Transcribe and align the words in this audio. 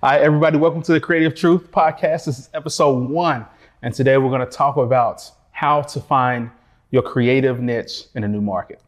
Hi, 0.00 0.20
everybody. 0.20 0.58
Welcome 0.58 0.80
to 0.82 0.92
the 0.92 1.00
Creative 1.00 1.34
Truth 1.34 1.72
Podcast. 1.72 2.26
This 2.26 2.38
is 2.38 2.50
episode 2.54 3.10
one. 3.10 3.44
And 3.82 3.92
today 3.92 4.16
we're 4.16 4.28
going 4.28 4.46
to 4.46 4.46
talk 4.46 4.76
about 4.76 5.28
how 5.50 5.82
to 5.82 6.00
find 6.00 6.52
your 6.92 7.02
creative 7.02 7.58
niche 7.58 8.04
in 8.14 8.22
a 8.22 8.28
new 8.28 8.40
market. 8.40 8.80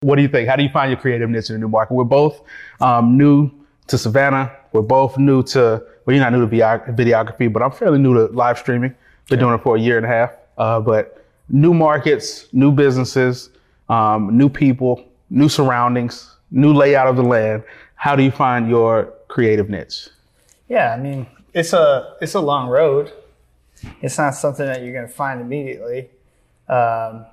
What 0.00 0.16
do 0.16 0.22
you 0.22 0.28
think? 0.28 0.48
How 0.48 0.56
do 0.56 0.62
you 0.62 0.70
find 0.70 0.90
your 0.90 0.98
creative 0.98 1.28
niche 1.28 1.50
in 1.50 1.56
a 1.56 1.58
new 1.58 1.68
market? 1.68 1.92
We're 1.92 2.04
both 2.04 2.40
um, 2.80 3.18
new 3.18 3.50
to 3.88 3.98
Savannah. 3.98 4.56
We're 4.72 4.80
both 4.80 5.18
new 5.18 5.42
to, 5.42 5.84
well, 6.06 6.16
you're 6.16 6.24
not 6.24 6.32
new 6.32 6.48
to 6.48 6.56
videography, 6.56 7.52
but 7.52 7.62
I'm 7.62 7.72
fairly 7.72 7.98
new 7.98 8.14
to 8.14 8.32
live 8.32 8.58
streaming. 8.58 8.94
Been 9.28 9.38
doing 9.38 9.54
it 9.54 9.62
for 9.62 9.76
a 9.76 9.80
year 9.80 9.96
and 9.96 10.06
a 10.06 10.08
half. 10.08 10.32
Uh, 10.58 10.80
but 10.80 11.24
new 11.48 11.74
markets, 11.74 12.46
new 12.52 12.70
businesses, 12.72 13.50
um, 13.88 14.36
new 14.36 14.48
people, 14.48 15.04
new 15.30 15.48
surroundings, 15.48 16.36
new 16.50 16.72
layout 16.72 17.06
of 17.06 17.16
the 17.16 17.22
land. 17.22 17.62
How 17.96 18.14
do 18.16 18.22
you 18.22 18.30
find 18.30 18.68
your 18.68 19.12
creative 19.28 19.68
niche? 19.68 20.08
Yeah, 20.68 20.92
I 20.92 20.98
mean, 20.98 21.26
it's 21.52 21.72
a 21.72 22.16
it's 22.20 22.34
a 22.34 22.40
long 22.40 22.68
road. 22.68 23.12
It's 24.00 24.18
not 24.18 24.34
something 24.34 24.64
that 24.66 24.82
you're 24.82 24.92
going 24.92 25.06
to 25.06 25.12
find 25.12 25.40
immediately. 25.40 26.08
Um, 26.68 27.26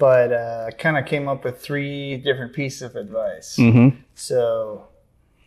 but 0.00 0.32
uh, 0.32 0.70
kind 0.78 0.96
of 0.96 1.04
came 1.04 1.28
up 1.28 1.44
with 1.44 1.60
three 1.60 2.16
different 2.16 2.54
pieces 2.54 2.82
of 2.82 2.96
advice. 2.96 3.56
Mm-hmm. 3.58 4.00
So, 4.14 4.88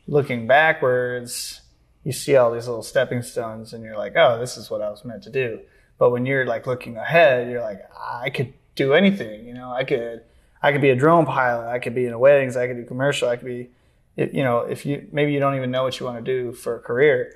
looking 0.07 0.45
backwards, 0.45 1.61
you 2.03 2.11
see 2.11 2.35
all 2.35 2.53
these 2.53 2.67
little 2.67 2.83
stepping 2.83 3.23
stones, 3.23 3.73
and 3.73 3.83
you're 3.83 3.97
like, 3.97 4.13
"Oh, 4.15 4.39
this 4.39 4.55
is 4.55 4.69
what 4.69 4.81
I 4.81 4.89
was 4.89 5.03
meant 5.03 5.23
to 5.23 5.31
do." 5.31 5.59
But 5.97 6.09
when 6.09 6.25
you're 6.25 6.45
like 6.45 6.67
looking 6.67 6.97
ahead, 6.97 7.49
you're 7.49 7.61
like, 7.61 7.81
I 7.97 8.29
could 8.29 8.53
do 8.75 8.93
anything. 8.93 9.45
You 9.45 9.53
know, 9.53 9.71
I 9.71 9.83
could, 9.83 10.23
I 10.61 10.71
could 10.71 10.81
be 10.81 10.89
a 10.89 10.95
drone 10.95 11.25
pilot. 11.25 11.69
I 11.69 11.79
could 11.79 11.95
be 11.95 12.05
in 12.05 12.17
weddings. 12.17 12.57
I 12.57 12.67
could 12.67 12.77
do 12.77 12.85
commercial. 12.85 13.29
I 13.29 13.37
could 13.37 13.45
be, 13.45 13.69
you 14.15 14.43
know, 14.43 14.59
if 14.59 14.85
you 14.85 15.07
maybe 15.11 15.33
you 15.33 15.39
don't 15.39 15.55
even 15.55 15.71
know 15.71 15.83
what 15.83 15.99
you 15.99 16.05
want 16.05 16.23
to 16.23 16.23
do 16.23 16.53
for 16.53 16.75
a 16.75 16.79
career. 16.79 17.33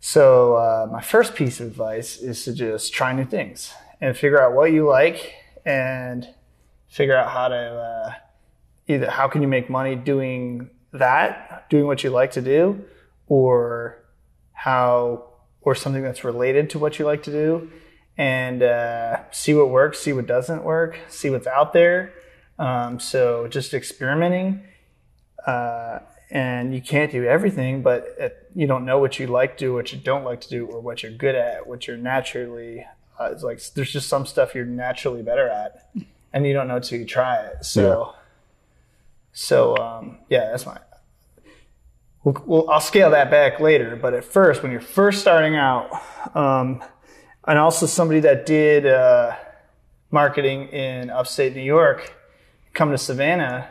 So 0.00 0.54
uh, 0.56 0.88
my 0.90 1.00
first 1.00 1.34
piece 1.34 1.60
of 1.60 1.68
advice 1.68 2.18
is 2.18 2.44
to 2.44 2.52
just 2.52 2.92
try 2.92 3.12
new 3.12 3.24
things 3.24 3.72
and 4.00 4.16
figure 4.16 4.42
out 4.42 4.54
what 4.54 4.72
you 4.72 4.86
like 4.86 5.32
and 5.64 6.28
figure 6.88 7.16
out 7.16 7.30
how 7.30 7.48
to 7.48 7.56
uh, 7.56 8.12
either 8.86 9.10
how 9.10 9.28
can 9.28 9.40
you 9.40 9.48
make 9.48 9.70
money 9.70 9.96
doing 9.96 10.68
that, 10.92 11.68
doing 11.70 11.86
what 11.86 12.04
you 12.04 12.10
like 12.10 12.32
to 12.32 12.42
do, 12.42 12.84
or 13.28 14.04
how 14.52 15.24
or 15.62 15.74
something 15.74 16.02
that's 16.02 16.22
related 16.22 16.68
to 16.70 16.78
what 16.78 16.98
you 16.98 17.04
like 17.04 17.22
to 17.22 17.32
do 17.32 17.70
and 18.16 18.62
uh, 18.62 19.20
see 19.30 19.54
what 19.54 19.70
works, 19.70 19.98
see 19.98 20.12
what 20.12 20.26
doesn't 20.26 20.62
work, 20.62 20.98
see 21.08 21.30
what's 21.30 21.46
out 21.46 21.72
there. 21.72 22.12
Um, 22.58 23.00
so 23.00 23.48
just 23.48 23.74
experimenting. 23.74 24.62
Uh, 25.46 25.98
and 26.30 26.74
you 26.74 26.80
can't 26.80 27.12
do 27.12 27.24
everything, 27.24 27.82
but 27.82 28.06
it, 28.18 28.50
you 28.54 28.66
don't 28.66 28.84
know 28.84 28.98
what 28.98 29.18
you 29.18 29.26
like 29.26 29.56
to 29.58 29.66
do, 29.66 29.74
what 29.74 29.92
you 29.92 29.98
don't 29.98 30.24
like 30.24 30.40
to 30.40 30.48
do, 30.48 30.66
or 30.66 30.80
what 30.80 31.02
you're 31.02 31.12
good 31.12 31.34
at, 31.34 31.66
what 31.66 31.86
you're 31.86 31.96
naturally. 31.96 32.84
Uh, 33.18 33.30
it's 33.30 33.42
like 33.42 33.62
there's 33.74 33.92
just 33.92 34.08
some 34.08 34.26
stuff 34.26 34.54
you're 34.54 34.64
naturally 34.64 35.22
better 35.22 35.48
at, 35.48 35.88
and 36.32 36.46
you 36.46 36.52
don't 36.52 36.66
know 36.66 36.76
until 36.76 36.98
you 36.98 37.04
try 37.04 37.36
it. 37.36 37.64
So, 37.64 38.14
yeah. 38.14 38.20
so 39.32 39.76
um, 39.76 40.18
yeah, 40.28 40.50
that's 40.50 40.66
my. 40.66 40.78
We'll, 42.24 42.42
we'll, 42.46 42.70
I'll 42.70 42.80
scale 42.80 43.10
that 43.10 43.30
back 43.30 43.60
later, 43.60 43.94
but 43.94 44.14
at 44.14 44.24
first, 44.24 44.62
when 44.62 44.72
you're 44.72 44.80
first 44.80 45.20
starting 45.20 45.56
out, 45.56 45.90
um, 46.34 46.82
and 47.46 47.58
also 47.58 47.86
somebody 47.86 48.20
that 48.20 48.46
did 48.46 48.86
uh, 48.86 49.36
marketing 50.10 50.68
in 50.68 51.10
upstate 51.10 51.54
New 51.54 51.62
York, 51.62 52.14
come 52.72 52.90
to 52.90 52.98
Savannah, 52.98 53.68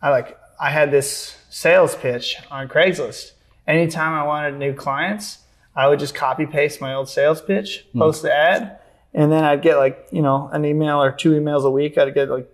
I 0.00 0.10
like 0.10 0.38
I 0.60 0.70
had 0.70 0.90
this 0.90 1.36
sales 1.50 1.94
pitch 1.96 2.36
on 2.50 2.68
Craigslist. 2.68 3.32
Anytime 3.66 4.14
I 4.14 4.24
wanted 4.24 4.58
new 4.58 4.74
clients, 4.74 5.38
I 5.74 5.88
would 5.88 5.98
just 5.98 6.14
copy 6.14 6.46
paste 6.46 6.80
my 6.80 6.94
old 6.94 7.08
sales 7.08 7.40
pitch, 7.40 7.86
hmm. 7.92 7.98
post 7.98 8.20
mm. 8.20 8.24
the 8.24 8.34
ad, 8.34 8.78
and 9.14 9.30
then 9.30 9.44
I'd 9.44 9.62
get 9.62 9.76
like 9.76 10.08
you 10.10 10.22
know 10.22 10.48
an 10.52 10.64
email 10.64 11.02
or 11.02 11.12
two 11.12 11.32
emails 11.32 11.64
a 11.64 11.70
week. 11.70 11.98
I'd 11.98 12.14
get 12.14 12.28
like 12.28 12.50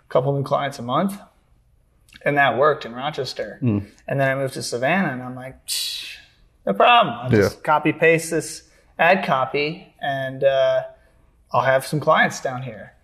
a 0.00 0.12
couple 0.12 0.32
new 0.36 0.44
clients 0.44 0.78
a 0.78 0.82
month, 0.82 1.18
and 2.24 2.36
that 2.36 2.58
worked 2.58 2.84
in 2.84 2.92
Rochester. 2.94 3.58
Mm. 3.62 3.86
And 4.06 4.20
then 4.20 4.30
I 4.30 4.40
moved 4.40 4.54
to 4.54 4.62
Savannah, 4.62 5.12
and 5.12 5.22
I'm 5.22 5.34
like, 5.34 5.56
no 6.66 6.74
problem. 6.74 7.14
I'll 7.18 7.30
just 7.30 7.62
copy 7.64 7.92
paste 7.92 8.30
this 8.30 8.68
ad 8.98 9.24
copy 9.24 9.94
and 10.00 10.44
uh, 10.44 10.82
I'll 11.52 11.62
have 11.62 11.86
some 11.86 12.00
clients 12.00 12.40
down 12.40 12.62
here. 12.62 12.94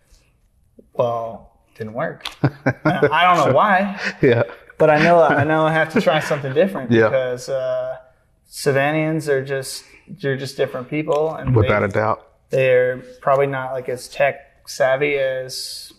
Well, 0.93 1.51
didn't 1.77 1.95
work. 1.95 2.27
I 2.85 3.35
don't 3.35 3.49
know 3.49 3.55
why. 3.55 3.99
Yeah. 4.21 4.43
But 4.79 4.91
I 4.91 5.03
know 5.03 5.23
I 5.23 5.45
know 5.45 5.67
I 5.67 5.73
have 5.73 5.93
to 5.93 6.01
try 6.01 6.21
something 6.21 6.55
different 6.55 6.91
yeah. 6.93 7.09
because 7.09 7.49
uh, 7.49 7.99
Savannians 8.47 9.29
are 9.29 9.45
just 9.45 9.85
they're 10.09 10.39
just 10.39 10.57
different 10.57 10.89
people, 10.89 11.35
and 11.35 11.55
without 11.55 11.81
they, 11.81 11.85
a 11.85 11.89
doubt, 11.89 12.27
they're 12.49 12.99
probably 13.21 13.47
not 13.47 13.73
like 13.73 13.91
as 13.91 14.09
tech 14.09 14.67
savvy 14.67 15.17
as 15.17 15.93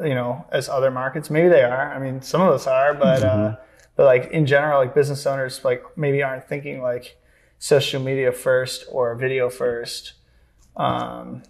you 0.00 0.14
know 0.14 0.46
as 0.52 0.68
other 0.68 0.90
markets. 0.90 1.30
Maybe 1.30 1.48
they 1.48 1.64
are. 1.64 1.92
I 1.92 1.98
mean, 1.98 2.22
some 2.22 2.40
of 2.40 2.52
us 2.52 2.68
are, 2.68 2.94
but 2.94 3.24
uh, 3.24 3.28
mm-hmm. 3.28 3.54
uh, 3.54 3.56
but 3.96 4.04
like 4.04 4.30
in 4.30 4.46
general, 4.46 4.80
like 4.80 4.94
business 4.94 5.26
owners 5.26 5.64
like 5.64 5.82
maybe 5.96 6.22
aren't 6.22 6.48
thinking 6.48 6.80
like 6.80 7.16
social 7.62 8.02
media 8.02 8.32
first 8.32 8.84
or 8.90 9.14
video 9.14 9.48
first 9.48 10.14
um, 10.76 11.44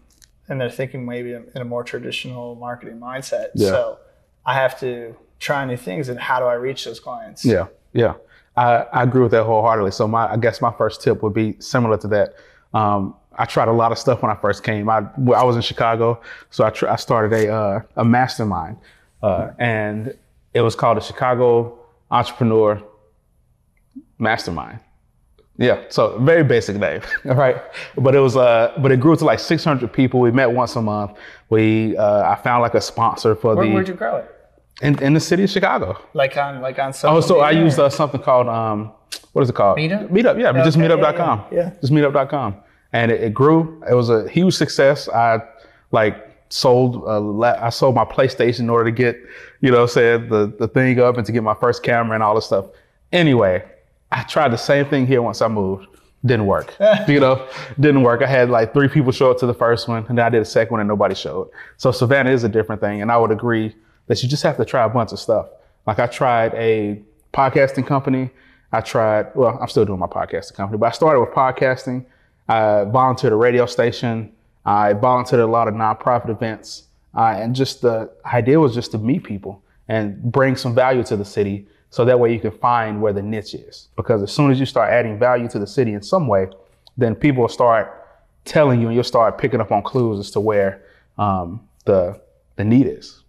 and 0.46 0.60
they're 0.60 0.68
thinking 0.68 1.06
maybe 1.06 1.32
in 1.32 1.46
a 1.54 1.64
more 1.64 1.82
traditional 1.82 2.54
marketing 2.54 2.98
mindset. 2.98 3.46
Yeah. 3.54 3.68
So 3.68 3.98
I 4.44 4.54
have 4.54 4.78
to 4.80 5.16
try 5.38 5.64
new 5.64 5.78
things, 5.78 6.10
and 6.10 6.20
how 6.20 6.38
do 6.38 6.44
I 6.44 6.54
reach 6.54 6.84
those 6.84 7.00
clients? 7.00 7.46
Yeah, 7.46 7.68
yeah, 7.94 8.14
I, 8.56 8.86
I 8.92 9.02
agree 9.04 9.22
with 9.22 9.30
that 9.30 9.44
wholeheartedly. 9.44 9.92
So 9.92 10.06
my, 10.06 10.30
I 10.30 10.36
guess 10.36 10.60
my 10.60 10.72
first 10.72 11.02
tip 11.02 11.22
would 11.22 11.32
be 11.32 11.56
similar 11.60 11.96
to 11.98 12.08
that. 12.08 12.34
Um, 12.74 13.14
I 13.38 13.46
tried 13.46 13.68
a 13.68 13.72
lot 13.72 13.90
of 13.90 13.98
stuff 13.98 14.20
when 14.20 14.30
I 14.30 14.34
first 14.34 14.62
came. 14.62 14.90
I, 14.90 14.98
I 14.98 15.44
was 15.44 15.56
in 15.56 15.62
Chicago, 15.62 16.20
so 16.50 16.64
I, 16.64 16.70
tr- 16.70 16.88
I 16.88 16.96
started 16.96 17.32
a, 17.32 17.50
uh, 17.50 17.80
a 17.96 18.04
mastermind, 18.04 18.76
uh, 19.22 19.52
and 19.58 20.14
it 20.52 20.60
was 20.60 20.74
called 20.74 20.98
the 20.98 21.00
Chicago 21.00 21.78
Entrepreneur 22.10 22.82
Mastermind. 24.18 24.80
Yeah, 25.62 25.84
so 25.90 26.18
very 26.18 26.42
basic 26.42 26.76
name, 26.76 27.02
right? 27.24 27.56
But 27.96 28.16
it 28.16 28.18
was, 28.18 28.36
uh, 28.36 28.74
but 28.78 28.90
it 28.90 28.98
grew 28.98 29.14
to 29.14 29.24
like 29.24 29.38
600 29.38 29.92
people. 29.92 30.18
We 30.18 30.32
met 30.32 30.50
once 30.50 30.74
a 30.74 30.82
month. 30.82 31.16
We, 31.50 31.96
uh, 31.96 32.28
I 32.28 32.34
found 32.34 32.62
like 32.62 32.74
a 32.74 32.80
sponsor 32.80 33.36
for 33.36 33.54
Where, 33.54 33.66
the. 33.66 33.72
Where'd 33.72 33.86
you 33.86 33.94
grow 33.94 34.16
it? 34.16 34.34
In, 34.82 35.00
in 35.00 35.14
the 35.14 35.20
city 35.20 35.44
of 35.44 35.50
Chicago. 35.50 35.96
Like 36.14 36.36
on, 36.36 36.60
like 36.60 36.80
on. 36.80 36.92
Social 36.92 37.16
Oh, 37.16 37.20
so 37.20 37.40
I 37.40 37.52
used 37.52 37.78
uh, 37.78 37.88
something 37.88 38.20
called, 38.20 38.48
um, 38.48 38.90
what 39.32 39.42
is 39.42 39.50
it 39.50 39.54
called? 39.54 39.78
Meetup. 39.78 40.08
Meetup, 40.08 40.40
yeah, 40.40 40.50
okay, 40.50 40.64
just 40.64 40.76
meetup.com. 40.76 41.44
Yeah, 41.52 41.58
yeah. 41.58 41.70
just 41.80 41.92
meetup.com, 41.92 42.56
and 42.92 43.12
it, 43.12 43.22
it, 43.22 43.32
grew. 43.32 43.80
It 43.88 43.94
was 43.94 44.10
a 44.10 44.28
huge 44.28 44.54
success. 44.54 45.08
I 45.08 45.42
like 45.92 46.28
sold, 46.48 47.04
uh, 47.06 47.40
I 47.40 47.70
sold 47.70 47.94
my 47.94 48.04
PlayStation 48.04 48.60
in 48.60 48.70
order 48.70 48.90
to 48.90 48.96
get, 48.96 49.16
you 49.60 49.70
know, 49.70 49.86
said 49.86 50.28
the 50.28 50.52
the 50.58 50.66
thing 50.66 50.98
up 50.98 51.16
and 51.16 51.24
to 51.26 51.30
get 51.30 51.44
my 51.44 51.54
first 51.54 51.84
camera 51.84 52.14
and 52.14 52.22
all 52.22 52.34
this 52.34 52.46
stuff. 52.46 52.66
Anyway, 53.12 53.62
I 54.12 54.22
tried 54.24 54.52
the 54.52 54.58
same 54.58 54.84
thing 54.86 55.06
here 55.06 55.22
once 55.22 55.40
I 55.40 55.48
moved. 55.48 55.86
Didn't 56.24 56.46
work. 56.46 56.76
you 57.08 57.18
know, 57.18 57.48
didn't 57.80 58.02
work. 58.02 58.22
I 58.22 58.26
had 58.26 58.50
like 58.50 58.72
three 58.72 58.88
people 58.88 59.10
show 59.10 59.30
up 59.30 59.38
to 59.38 59.46
the 59.46 59.54
first 59.54 59.88
one, 59.88 60.04
and 60.08 60.18
then 60.18 60.24
I 60.24 60.28
did 60.28 60.42
a 60.42 60.44
second 60.44 60.72
one, 60.72 60.80
and 60.80 60.88
nobody 60.88 61.14
showed. 61.14 61.50
So 61.78 61.90
Savannah 61.90 62.30
is 62.30 62.44
a 62.44 62.48
different 62.48 62.80
thing, 62.80 63.02
and 63.02 63.10
I 63.10 63.16
would 63.16 63.32
agree 63.32 63.74
that 64.06 64.22
you 64.22 64.28
just 64.28 64.42
have 64.42 64.56
to 64.58 64.64
try 64.64 64.84
a 64.84 64.88
bunch 64.88 65.12
of 65.12 65.18
stuff. 65.18 65.46
Like 65.86 65.98
I 65.98 66.06
tried 66.06 66.54
a 66.54 67.02
podcasting 67.32 67.86
company. 67.86 68.30
I 68.70 68.82
tried. 68.82 69.34
Well, 69.34 69.58
I'm 69.60 69.68
still 69.68 69.84
doing 69.84 69.98
my 69.98 70.06
podcasting 70.06 70.54
company, 70.54 70.78
but 70.78 70.86
I 70.86 70.90
started 70.90 71.20
with 71.20 71.30
podcasting. 71.30 72.04
I 72.48 72.84
volunteered 72.84 73.32
at 73.32 73.36
a 73.36 73.36
radio 73.36 73.66
station. 73.66 74.30
I 74.64 74.92
volunteered 74.92 75.40
at 75.40 75.48
a 75.48 75.50
lot 75.50 75.66
of 75.66 75.74
nonprofit 75.74 76.28
events, 76.28 76.84
uh, 77.16 77.34
and 77.36 77.56
just 77.56 77.80
the 77.80 78.10
idea 78.26 78.60
was 78.60 78.74
just 78.74 78.92
to 78.92 78.98
meet 78.98 79.24
people 79.24 79.62
and 79.88 80.22
bring 80.22 80.54
some 80.54 80.74
value 80.74 81.02
to 81.04 81.16
the 81.16 81.24
city 81.24 81.66
so 81.92 82.06
that 82.06 82.18
way 82.18 82.32
you 82.32 82.40
can 82.40 82.52
find 82.52 83.02
where 83.02 83.12
the 83.12 83.20
niche 83.20 83.52
is. 83.52 83.88
Because 83.96 84.22
as 84.22 84.32
soon 84.32 84.50
as 84.50 84.58
you 84.58 84.64
start 84.64 84.90
adding 84.90 85.18
value 85.18 85.46
to 85.48 85.58
the 85.58 85.66
city 85.66 85.92
in 85.92 86.00
some 86.00 86.26
way, 86.26 86.48
then 86.96 87.14
people 87.14 87.42
will 87.42 87.50
start 87.50 88.08
telling 88.46 88.80
you 88.80 88.86
and 88.86 88.94
you'll 88.94 89.04
start 89.04 89.36
picking 89.36 89.60
up 89.60 89.70
on 89.70 89.82
clues 89.82 90.18
as 90.18 90.30
to 90.30 90.40
where 90.40 90.82
um, 91.18 91.60
the 91.84 92.18
the 92.56 92.64
need 92.64 92.86
is. 92.86 93.22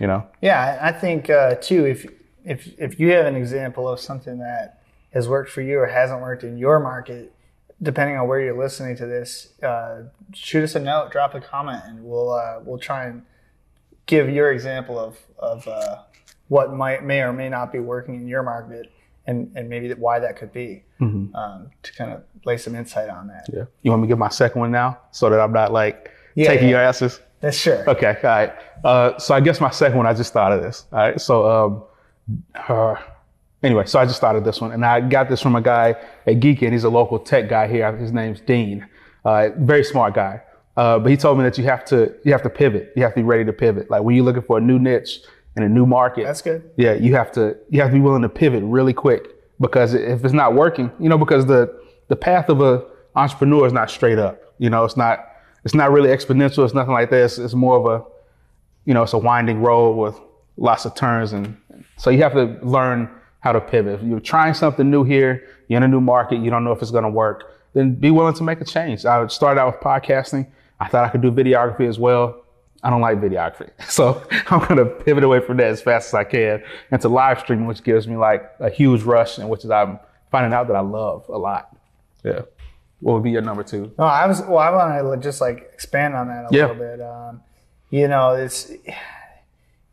You 0.00 0.08
know? 0.08 0.26
Yeah, 0.42 0.80
I 0.82 0.90
think 0.90 1.30
uh, 1.30 1.54
too 1.60 1.86
if 1.86 2.06
if 2.44 2.76
if 2.76 2.98
you 2.98 3.12
have 3.12 3.26
an 3.26 3.36
example 3.36 3.88
of 3.88 4.00
something 4.00 4.38
that 4.38 4.82
has 5.14 5.28
worked 5.28 5.50
for 5.50 5.62
you 5.62 5.78
or 5.78 5.86
hasn't 5.86 6.20
worked 6.20 6.42
in 6.42 6.58
your 6.58 6.80
market, 6.80 7.32
depending 7.80 8.16
on 8.16 8.26
where 8.26 8.40
you're 8.40 8.58
listening 8.58 8.96
to 8.96 9.06
this, 9.06 9.52
uh, 9.62 10.02
shoot 10.34 10.64
us 10.64 10.74
a 10.74 10.80
note, 10.80 11.12
drop 11.12 11.36
a 11.36 11.40
comment, 11.40 11.82
and 11.86 12.02
we'll 12.02 12.32
uh, 12.32 12.58
we'll 12.64 12.78
try 12.78 13.04
and 13.04 13.22
give 14.06 14.28
your 14.28 14.50
example 14.50 14.98
of 14.98 15.16
of 15.38 15.68
uh, 15.68 16.02
what 16.48 16.72
might 16.72 17.04
may 17.04 17.20
or 17.20 17.32
may 17.32 17.48
not 17.48 17.72
be 17.72 17.78
working 17.78 18.14
in 18.16 18.26
your 18.26 18.42
market 18.42 18.90
and, 19.26 19.52
and 19.54 19.68
maybe 19.68 19.92
why 19.94 20.18
that 20.18 20.36
could 20.36 20.52
be 20.52 20.82
mm-hmm. 21.00 21.34
um, 21.36 21.70
to 21.82 21.92
kind 21.92 22.12
of 22.12 22.22
lay 22.44 22.56
some 22.56 22.74
insight 22.74 23.10
on 23.10 23.28
that. 23.28 23.46
Yeah. 23.52 23.64
You 23.82 23.90
want 23.90 24.02
me 24.02 24.08
to 24.08 24.12
give 24.12 24.18
my 24.18 24.30
second 24.30 24.60
one 24.60 24.70
now 24.70 24.98
so 25.10 25.28
that 25.28 25.38
I'm 25.38 25.52
not 25.52 25.72
like 25.72 26.10
Yeah, 26.34 26.48
taking 26.48 26.68
yeah. 26.68 26.76
your 26.76 26.84
answers. 26.84 27.20
That's 27.40 27.56
sure. 27.56 27.88
Okay, 27.88 28.16
all 28.22 28.30
right. 28.30 28.52
Uh, 28.82 29.18
so 29.18 29.34
I 29.34 29.40
guess 29.40 29.60
my 29.60 29.70
second 29.70 29.98
one, 29.98 30.06
I 30.06 30.14
just 30.14 30.32
thought 30.32 30.52
of 30.52 30.62
this. 30.62 30.86
All 30.90 30.98
right. 30.98 31.20
So, 31.20 31.48
um, 31.48 31.84
uh, 32.68 32.96
anyway, 33.62 33.84
so 33.86 34.00
I 34.00 34.06
just 34.06 34.16
started 34.16 34.44
this 34.44 34.60
one, 34.60 34.72
and 34.72 34.84
I 34.84 35.00
got 35.00 35.28
this 35.28 35.40
from 35.40 35.54
a 35.54 35.60
guy 35.60 35.90
at 36.26 36.40
Geekend. 36.40 36.72
He's 36.72 36.84
a 36.84 36.90
local 36.90 37.18
tech 37.18 37.48
guy 37.48 37.68
here. 37.68 37.94
His 37.96 38.12
name's 38.12 38.40
Dean. 38.40 38.86
Uh, 39.24 39.50
very 39.58 39.84
smart 39.84 40.14
guy. 40.14 40.42
Uh, 40.76 40.98
but 40.98 41.10
he 41.10 41.16
told 41.16 41.38
me 41.38 41.44
that 41.44 41.58
you 41.58 41.64
have 41.64 41.84
to 41.84 42.14
you 42.24 42.32
have 42.32 42.42
to 42.42 42.50
pivot. 42.50 42.92
You 42.96 43.02
have 43.02 43.12
to 43.12 43.20
be 43.20 43.24
ready 43.24 43.44
to 43.44 43.52
pivot. 43.52 43.90
Like 43.90 44.02
when 44.02 44.14
you're 44.14 44.24
looking 44.24 44.42
for 44.42 44.58
a 44.58 44.60
new 44.60 44.78
niche 44.78 45.20
in 45.58 45.64
a 45.64 45.68
new 45.68 45.84
market. 45.84 46.24
That's 46.24 46.40
good. 46.40 46.70
Yeah, 46.76 46.94
you 46.94 47.14
have 47.14 47.30
to 47.32 47.56
you 47.68 47.80
have 47.80 47.90
to 47.90 47.94
be 47.94 48.00
willing 48.00 48.22
to 48.22 48.28
pivot 48.28 48.62
really 48.64 48.94
quick 48.94 49.28
because 49.60 49.92
if 49.92 50.24
it's 50.24 50.32
not 50.34 50.54
working, 50.54 50.90
you 50.98 51.08
know, 51.08 51.18
because 51.18 51.46
the 51.46 51.78
the 52.08 52.16
path 52.16 52.48
of 52.48 52.60
a 52.62 52.86
entrepreneur 53.16 53.66
is 53.66 53.72
not 53.72 53.90
straight 53.90 54.18
up. 54.18 54.40
You 54.58 54.70
know, 54.70 54.84
it's 54.84 54.96
not 54.96 55.26
it's 55.64 55.74
not 55.74 55.90
really 55.90 56.08
exponential. 56.08 56.64
It's 56.64 56.74
nothing 56.74 56.94
like 56.94 57.10
this. 57.10 57.38
It's 57.38 57.54
more 57.54 57.76
of 57.76 57.86
a 57.86 58.04
you 58.86 58.94
know, 58.94 59.02
it's 59.02 59.12
a 59.12 59.18
winding 59.18 59.60
road 59.60 59.96
with 59.96 60.18
lots 60.56 60.86
of 60.86 60.94
turns, 60.94 61.32
and 61.32 61.56
so 61.98 62.08
you 62.08 62.22
have 62.22 62.32
to 62.32 62.58
learn 62.62 63.10
how 63.40 63.52
to 63.52 63.60
pivot. 63.60 64.00
If 64.00 64.06
you're 64.06 64.20
trying 64.20 64.54
something 64.54 64.90
new 64.90 65.04
here, 65.04 65.46
you're 65.68 65.76
in 65.76 65.82
a 65.82 65.88
new 65.88 66.00
market, 66.00 66.36
you 66.36 66.50
don't 66.50 66.64
know 66.64 66.72
if 66.72 66.80
it's 66.80 66.90
going 66.90 67.04
to 67.04 67.10
work, 67.10 67.54
then 67.74 67.94
be 67.94 68.10
willing 68.10 68.34
to 68.34 68.42
make 68.42 68.60
a 68.60 68.64
change. 68.64 69.04
I 69.04 69.26
started 69.26 69.60
out 69.60 69.74
with 69.74 69.82
podcasting. 69.82 70.46
I 70.80 70.88
thought 70.88 71.04
I 71.04 71.08
could 71.08 71.20
do 71.20 71.30
videography 71.30 71.88
as 71.88 71.98
well. 71.98 72.44
I 72.82 72.90
don't 72.90 73.00
like 73.00 73.20
videography. 73.20 73.70
So 73.88 74.22
I'm 74.50 74.60
going 74.60 74.76
to 74.76 74.86
pivot 74.86 75.24
away 75.24 75.40
from 75.40 75.56
that 75.58 75.66
as 75.68 75.80
fast 75.82 76.08
as 76.08 76.14
I 76.14 76.24
can 76.24 76.62
into 76.92 77.08
live 77.08 77.40
streaming, 77.40 77.66
which 77.66 77.82
gives 77.82 78.06
me 78.06 78.16
like 78.16 78.50
a 78.60 78.70
huge 78.70 79.02
rush 79.02 79.38
and 79.38 79.48
which 79.48 79.64
is 79.64 79.70
I'm 79.70 79.98
finding 80.30 80.52
out 80.52 80.66
that 80.68 80.76
I 80.76 80.80
love 80.80 81.26
a 81.28 81.38
lot. 81.38 81.76
Yeah. 82.24 82.42
What 83.00 83.14
would 83.14 83.22
be 83.22 83.30
your 83.30 83.42
number 83.42 83.62
two? 83.62 83.92
No, 83.98 84.04
I 84.04 84.26
was. 84.26 84.40
Well, 84.42 84.58
I 84.58 84.70
want 84.70 85.22
to 85.22 85.28
just 85.28 85.40
like 85.40 85.70
expand 85.72 86.14
on 86.14 86.28
that 86.28 86.46
a 86.50 86.56
Yeah. 86.56 86.66
little 86.66 86.76
bit. 86.76 87.00
Um, 87.00 87.42
you 87.90 88.08
know, 88.08 88.32
it's 88.34 88.72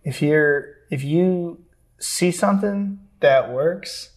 if 0.04 0.22
you're 0.22 0.74
if 0.90 1.04
you 1.04 1.64
see 2.00 2.32
something 2.32 3.00
that 3.20 3.52
works, 3.52 4.10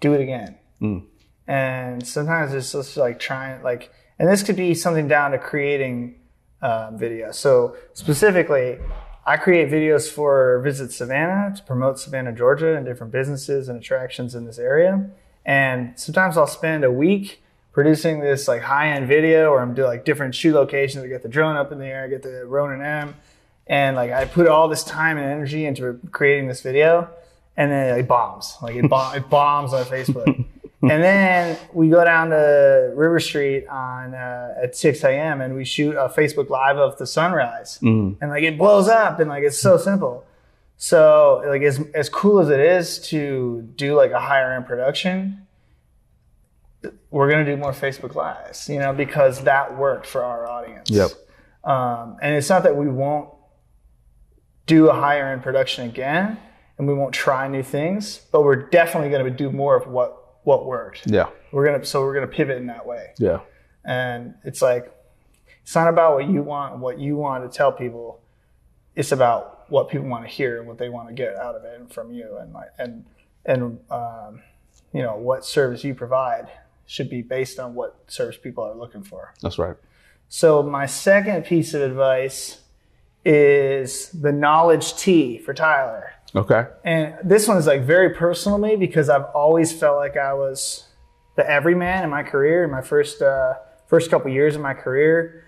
do 0.00 0.12
it 0.14 0.20
again. 0.20 0.56
Mm. 0.80 1.04
And 1.46 2.06
sometimes 2.06 2.54
it's 2.54 2.72
just 2.72 2.96
like 2.96 3.18
trying 3.18 3.62
like, 3.62 3.90
and 4.18 4.28
this 4.28 4.42
could 4.42 4.56
be 4.56 4.74
something 4.74 5.08
down 5.08 5.32
to 5.32 5.38
creating 5.38 6.19
um, 6.62 6.98
videos. 6.98 7.34
So 7.34 7.76
specifically, 7.94 8.78
I 9.26 9.36
create 9.36 9.70
videos 9.70 10.10
for 10.10 10.60
Visit 10.60 10.92
Savannah 10.92 11.54
to 11.56 11.62
promote 11.62 11.98
Savannah, 11.98 12.32
Georgia, 12.32 12.76
and 12.76 12.86
different 12.86 13.12
businesses 13.12 13.68
and 13.68 13.78
attractions 13.78 14.34
in 14.34 14.44
this 14.44 14.58
area. 14.58 15.10
And 15.44 15.98
sometimes 15.98 16.36
I'll 16.36 16.46
spend 16.46 16.84
a 16.84 16.90
week 16.90 17.42
producing 17.72 18.20
this 18.20 18.48
like 18.48 18.62
high-end 18.62 19.06
video, 19.06 19.50
or 19.50 19.60
I'm 19.60 19.74
doing 19.74 19.88
like 19.88 20.04
different 20.04 20.34
shoot 20.34 20.54
locations. 20.54 21.04
I 21.04 21.08
get 21.08 21.22
the 21.22 21.28
drone 21.28 21.56
up 21.56 21.70
in 21.72 21.78
the 21.78 21.86
air, 21.86 22.04
I 22.04 22.08
get 22.08 22.22
the 22.22 22.44
Ronin 22.46 22.84
M, 22.84 23.14
and 23.66 23.94
like 23.96 24.10
I 24.10 24.24
put 24.24 24.48
all 24.48 24.68
this 24.68 24.82
time 24.82 25.16
and 25.16 25.26
energy 25.26 25.66
into 25.66 26.00
creating 26.10 26.48
this 26.48 26.60
video, 26.60 27.08
and 27.56 27.70
then 27.70 27.98
it 27.98 28.08
bombs. 28.08 28.56
Like 28.60 28.74
it, 28.74 28.88
bomb, 28.88 29.14
it 29.16 29.28
bombs 29.30 29.72
on 29.72 29.84
Facebook. 29.84 30.44
and 30.90 31.02
then 31.02 31.58
we 31.74 31.88
go 31.90 32.02
down 32.04 32.30
to 32.30 32.92
River 32.94 33.20
Street 33.20 33.66
on 33.68 34.14
uh, 34.14 34.54
at 34.62 34.74
6 34.76 35.04
a.m. 35.04 35.40
and 35.40 35.54
we 35.54 35.64
shoot 35.64 35.94
a 35.96 36.08
Facebook 36.08 36.48
Live 36.48 36.78
of 36.78 36.96
the 36.98 37.06
sunrise, 37.06 37.78
Mm. 37.82 38.16
and 38.20 38.30
like 38.30 38.42
it 38.44 38.56
blows 38.56 38.88
up, 38.88 39.20
and 39.20 39.28
like 39.28 39.44
it's 39.44 39.58
so 39.58 39.76
simple. 39.76 40.24
So 40.78 41.42
like 41.46 41.60
as 41.62 41.80
as 41.94 42.08
cool 42.08 42.40
as 42.40 42.48
it 42.48 42.60
is 42.60 42.98
to 43.10 43.62
do 43.76 43.94
like 43.94 44.12
a 44.12 44.20
higher 44.20 44.52
end 44.54 44.66
production, 44.66 45.46
we're 47.10 47.28
gonna 47.30 47.44
do 47.44 47.56
more 47.56 47.72
Facebook 47.72 48.14
Lives, 48.14 48.68
you 48.68 48.78
know, 48.78 48.92
because 48.94 49.44
that 49.44 49.76
worked 49.76 50.06
for 50.06 50.24
our 50.24 50.46
audience. 50.48 50.88
Yep. 50.90 51.10
Um, 51.64 52.16
and 52.22 52.34
it's 52.34 52.48
not 52.48 52.62
that 52.62 52.76
we 52.76 52.88
won't 52.88 53.28
do 54.66 54.88
a 54.88 54.94
higher 54.94 55.26
end 55.32 55.42
production 55.42 55.86
again, 55.86 56.38
and 56.78 56.88
we 56.88 56.94
won't 56.94 57.12
try 57.12 57.48
new 57.48 57.62
things, 57.62 58.20
but 58.32 58.42
we're 58.42 58.56
definitely 58.70 59.10
gonna 59.10 59.28
do 59.28 59.50
more 59.50 59.76
of 59.76 59.86
what 59.86 60.19
what 60.44 60.66
worked. 60.66 61.06
Yeah. 61.06 61.28
We're 61.52 61.66
gonna 61.66 61.84
so 61.84 62.02
we're 62.02 62.14
gonna 62.14 62.26
pivot 62.26 62.56
in 62.56 62.66
that 62.66 62.86
way. 62.86 63.12
Yeah. 63.18 63.40
And 63.84 64.34
it's 64.44 64.62
like 64.62 64.92
it's 65.62 65.74
not 65.74 65.88
about 65.88 66.14
what 66.14 66.28
you 66.28 66.42
want, 66.42 66.78
what 66.78 66.98
you 66.98 67.16
want 67.16 67.50
to 67.50 67.56
tell 67.56 67.72
people. 67.72 68.20
It's 68.96 69.12
about 69.12 69.70
what 69.70 69.88
people 69.88 70.08
want 70.08 70.24
to 70.24 70.30
hear 70.30 70.58
and 70.58 70.66
what 70.66 70.78
they 70.78 70.88
want 70.88 71.08
to 71.08 71.14
get 71.14 71.36
out 71.36 71.54
of 71.54 71.64
it 71.64 71.78
and 71.78 71.92
from 71.92 72.12
you, 72.12 72.36
and 72.38 72.52
like 72.52 72.68
and 72.78 73.04
and 73.46 73.78
um, 73.90 74.42
you 74.92 75.02
know 75.02 75.16
what 75.16 75.44
service 75.44 75.84
you 75.84 75.94
provide 75.94 76.48
should 76.86 77.08
be 77.08 77.22
based 77.22 77.58
on 77.60 77.74
what 77.74 78.00
service 78.08 78.36
people 78.36 78.64
are 78.64 78.74
looking 78.74 79.04
for. 79.04 79.32
That's 79.40 79.58
right. 79.58 79.76
So 80.28 80.62
my 80.62 80.86
second 80.86 81.44
piece 81.44 81.72
of 81.72 81.82
advice 81.82 82.60
is 83.24 84.10
the 84.10 84.32
knowledge 84.32 84.96
T 84.96 85.38
for 85.38 85.54
Tyler. 85.54 86.12
Okay. 86.34 86.66
And 86.84 87.14
this 87.24 87.48
one 87.48 87.56
is 87.56 87.66
like 87.66 87.82
very 87.82 88.10
personal 88.10 88.58
to 88.58 88.62
me 88.62 88.76
because 88.76 89.08
I've 89.08 89.24
always 89.34 89.72
felt 89.72 89.96
like 89.96 90.16
I 90.16 90.32
was 90.34 90.86
the 91.36 91.48
everyman 91.48 92.04
in 92.04 92.10
my 92.10 92.22
career. 92.22 92.64
In 92.64 92.70
my 92.70 92.82
first 92.82 93.20
uh, 93.22 93.54
first 93.86 94.10
couple 94.10 94.30
years 94.30 94.54
of 94.54 94.62
my 94.62 94.74
career, 94.74 95.44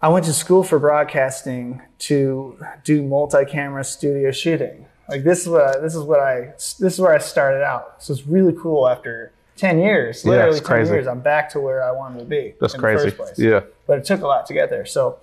I 0.00 0.08
went 0.08 0.26
to 0.26 0.32
school 0.32 0.62
for 0.62 0.78
broadcasting 0.78 1.82
to 2.00 2.56
do 2.84 3.02
multi-camera 3.02 3.84
studio 3.84 4.30
shooting. 4.30 4.86
Like 5.08 5.24
this 5.24 5.40
is 5.40 5.48
what 5.48 5.62
I, 5.76 5.80
this 5.80 5.94
is 5.94 6.02
what 6.02 6.20
I 6.20 6.52
this 6.56 6.80
is 6.80 7.00
where 7.00 7.12
I 7.12 7.18
started 7.18 7.64
out. 7.64 8.02
So 8.02 8.12
it's 8.12 8.26
really 8.26 8.52
cool. 8.52 8.88
After 8.88 9.32
ten 9.56 9.78
years, 9.80 10.24
literally 10.24 10.50
it's 10.50 10.60
ten 10.60 10.66
crazy. 10.66 10.92
years, 10.92 11.06
I'm 11.06 11.20
back 11.20 11.50
to 11.50 11.60
where 11.60 11.82
I 11.82 11.90
wanted 11.90 12.20
to 12.20 12.24
be. 12.26 12.54
That's 12.60 12.74
in 12.74 12.80
crazy. 12.80 13.04
The 13.06 13.10
first 13.10 13.16
place 13.16 13.38
Yeah. 13.38 13.60
but 13.86 13.98
it 13.98 14.04
took 14.04 14.20
a 14.22 14.26
lot 14.26 14.46
to 14.46 14.54
get 14.54 14.70
there. 14.70 14.86
So 14.86 15.18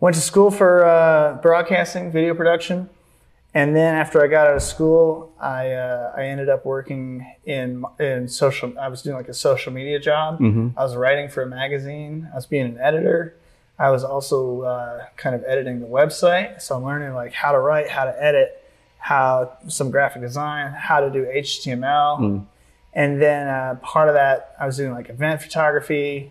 went 0.00 0.16
to 0.16 0.22
school 0.22 0.50
for 0.50 0.84
uh, 0.84 1.34
broadcasting, 1.40 2.10
video 2.10 2.34
production, 2.34 2.90
and 3.54 3.76
then 3.76 3.94
after 3.94 4.22
I 4.22 4.28
got 4.28 4.46
out 4.46 4.56
of 4.56 4.62
school, 4.62 5.32
I 5.40 5.72
uh, 5.72 6.12
I 6.16 6.24
ended 6.24 6.48
up 6.48 6.64
working 6.64 7.26
in 7.44 7.84
in 7.98 8.28
social. 8.28 8.72
I 8.78 8.88
was 8.88 9.02
doing 9.02 9.16
like 9.16 9.28
a 9.28 9.34
social 9.34 9.72
media 9.72 9.98
job. 9.98 10.38
I 10.76 10.82
was 10.82 10.96
writing 10.96 11.28
for 11.28 11.42
a 11.42 11.46
magazine. 11.46 12.28
I 12.32 12.36
was 12.36 12.46
being 12.46 12.66
an 12.66 12.78
editor. 12.78 13.36
I 13.78 13.90
was 13.90 14.04
also 14.04 14.62
uh, 14.62 15.06
kind 15.16 15.34
of 15.34 15.42
editing 15.46 15.80
the 15.80 15.86
website. 15.86 16.62
So 16.62 16.76
I'm 16.76 16.84
learning 16.84 17.14
like 17.14 17.32
how 17.32 17.52
to 17.52 17.58
write, 17.58 17.88
how 17.90 18.04
to 18.04 18.22
edit, 18.22 18.62
how 18.98 19.56
some 19.68 19.90
graphic 19.90 20.22
design, 20.22 20.72
how 20.72 21.00
to 21.00 21.10
do 21.10 21.24
HTML. 21.26 22.20
And 22.94 23.20
then 23.20 23.48
uh, 23.48 23.74
part 23.82 24.08
of 24.08 24.14
that, 24.14 24.54
I 24.60 24.66
was 24.66 24.76
doing 24.76 24.92
like 24.92 25.08
event 25.08 25.42
photography, 25.42 26.30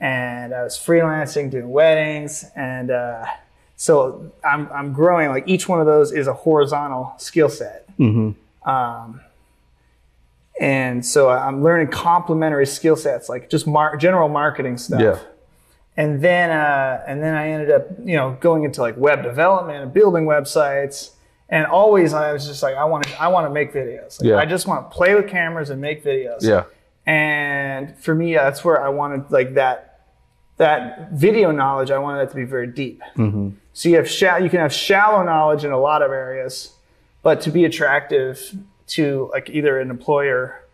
and 0.00 0.52
I 0.52 0.64
was 0.64 0.76
freelancing, 0.76 1.50
doing 1.50 1.70
weddings, 1.70 2.44
and 2.56 2.90
uh, 2.90 3.24
so 3.82 4.30
I'm 4.44 4.68
I'm 4.72 4.92
growing. 4.92 5.28
Like 5.30 5.48
each 5.48 5.68
one 5.68 5.80
of 5.80 5.86
those 5.86 6.12
is 6.12 6.28
a 6.28 6.32
horizontal 6.32 7.14
skill 7.18 7.48
set. 7.48 7.84
Um, 8.64 9.20
and 10.60 11.04
so 11.04 11.28
I'm 11.30 11.64
learning 11.64 11.88
complementary 11.88 12.64
skill 12.66 12.94
sets, 12.94 13.28
like 13.28 13.50
just 13.50 13.66
mar- 13.66 13.96
general 13.96 14.28
marketing 14.28 14.78
stuff. 14.78 15.00
Yeah. 15.00 15.18
And 15.96 16.22
then 16.22 16.50
uh, 16.50 17.02
and 17.08 17.20
then 17.24 17.34
I 17.34 17.48
ended 17.48 17.72
up 17.72 17.88
you 18.04 18.14
know 18.14 18.36
going 18.38 18.62
into 18.62 18.80
like 18.80 18.96
web 18.96 19.24
development 19.24 19.82
and 19.82 19.92
building 19.92 20.26
websites. 20.26 21.10
And 21.48 21.66
always 21.66 22.14
I 22.14 22.32
was 22.32 22.46
just 22.46 22.62
like 22.62 22.76
I 22.76 22.84
want 22.84 23.02
to 23.08 23.20
I 23.20 23.26
want 23.28 23.48
to 23.48 23.50
make 23.50 23.72
videos. 23.72 24.20
Like, 24.20 24.28
Yeah. 24.28 24.36
I 24.36 24.46
just 24.46 24.68
want 24.68 24.88
to 24.88 24.96
play 24.96 25.16
with 25.16 25.26
cameras 25.28 25.70
and 25.70 25.80
make 25.80 26.04
videos. 26.04 26.42
Yeah. 26.42 26.66
And 27.04 27.98
for 27.98 28.14
me, 28.14 28.34
that's 28.34 28.64
where 28.64 28.80
I 28.80 28.90
wanted 28.90 29.32
like 29.32 29.54
that 29.54 30.04
that 30.58 31.10
video 31.10 31.50
knowledge. 31.50 31.90
I 31.90 31.98
wanted 31.98 32.20
that 32.20 32.30
to 32.30 32.36
be 32.36 32.44
very 32.44 32.68
deep. 32.68 33.02
So 33.72 33.88
you 33.88 33.96
have 33.96 34.10
you 34.42 34.50
can 34.50 34.60
have 34.60 34.72
shallow 34.72 35.22
knowledge 35.22 35.64
in 35.64 35.72
a 35.72 35.78
lot 35.78 36.02
of 36.02 36.10
areas, 36.10 36.74
but 37.22 37.40
to 37.42 37.50
be 37.50 37.64
attractive 37.64 38.54
to 38.88 39.30
like 39.32 39.48
either 39.50 39.80
an 39.80 39.90
employer 39.90 40.64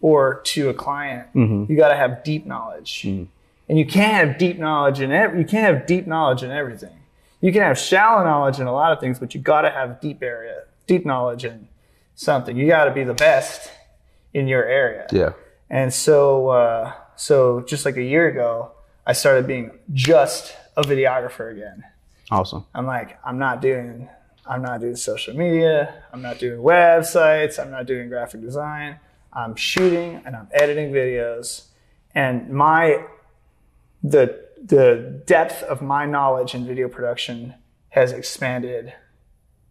or 0.00 0.40
to 0.44 0.68
a 0.68 0.74
client, 0.74 1.28
you 1.68 1.76
got 1.76 1.88
to 1.88 1.96
have 1.96 2.24
deep 2.24 2.46
knowledge. 2.46 3.02
And 3.68 3.78
you 3.78 3.86
can't 3.86 4.28
have 4.28 4.38
deep 4.38 4.58
knowledge 4.58 5.00
in 5.00 5.10
you 5.10 5.44
can't 5.44 5.76
have 5.76 5.86
deep 5.86 6.06
knowledge 6.06 6.42
in 6.42 6.50
everything. 6.50 6.98
You 7.40 7.52
can 7.52 7.62
have 7.62 7.78
shallow 7.78 8.24
knowledge 8.24 8.58
in 8.58 8.66
a 8.66 8.72
lot 8.72 8.92
of 8.92 9.00
things, 9.00 9.18
but 9.18 9.34
you 9.34 9.40
got 9.40 9.62
to 9.62 9.70
have 9.70 10.00
deep 10.00 10.22
area, 10.22 10.62
deep 10.86 11.06
knowledge 11.06 11.44
in 11.44 11.68
something. 12.14 12.56
You 12.56 12.66
got 12.66 12.86
to 12.86 12.90
be 12.90 13.04
the 13.04 13.14
best 13.14 13.70
in 14.34 14.48
your 14.48 14.64
area. 14.64 15.06
Yeah. 15.12 15.32
And 15.70 15.92
so, 15.92 16.48
uh, 16.48 16.92
so 17.16 17.60
just 17.60 17.84
like 17.84 17.96
a 17.96 18.02
year 18.02 18.26
ago, 18.26 18.72
I 19.06 19.12
started 19.12 19.46
being 19.46 19.70
just 19.92 20.54
a 20.76 20.82
videographer 20.82 21.52
again. 21.52 21.84
Awesome. 22.30 22.64
I'm 22.74 22.86
like, 22.86 23.18
I'm 23.24 23.38
not 23.38 23.60
doing, 23.60 24.08
I'm 24.46 24.62
not 24.62 24.80
doing 24.80 24.96
social 24.96 25.34
media. 25.34 26.02
I'm 26.12 26.22
not 26.22 26.38
doing 26.38 26.60
websites. 26.60 27.58
I'm 27.58 27.70
not 27.70 27.86
doing 27.86 28.08
graphic 28.08 28.40
design. 28.40 28.98
I'm 29.32 29.56
shooting 29.56 30.22
and 30.24 30.36
I'm 30.36 30.48
editing 30.52 30.92
videos. 30.92 31.66
And 32.14 32.50
my, 32.50 33.04
the, 34.02 34.46
the 34.62 35.22
depth 35.26 35.62
of 35.62 35.82
my 35.82 36.06
knowledge 36.06 36.54
in 36.54 36.66
video 36.66 36.88
production 36.88 37.54
has 37.90 38.12
expanded 38.12 38.92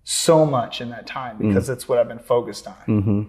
so 0.04 0.46
much 0.46 0.80
in 0.80 0.90
that 0.90 1.06
time 1.06 1.38
mm. 1.38 1.48
because 1.48 1.70
it's 1.70 1.88
what 1.88 2.00
I've 2.00 2.08
been 2.08 2.20
focused 2.20 2.68
on. 2.68 2.76
Mm-hmm. 2.88 3.22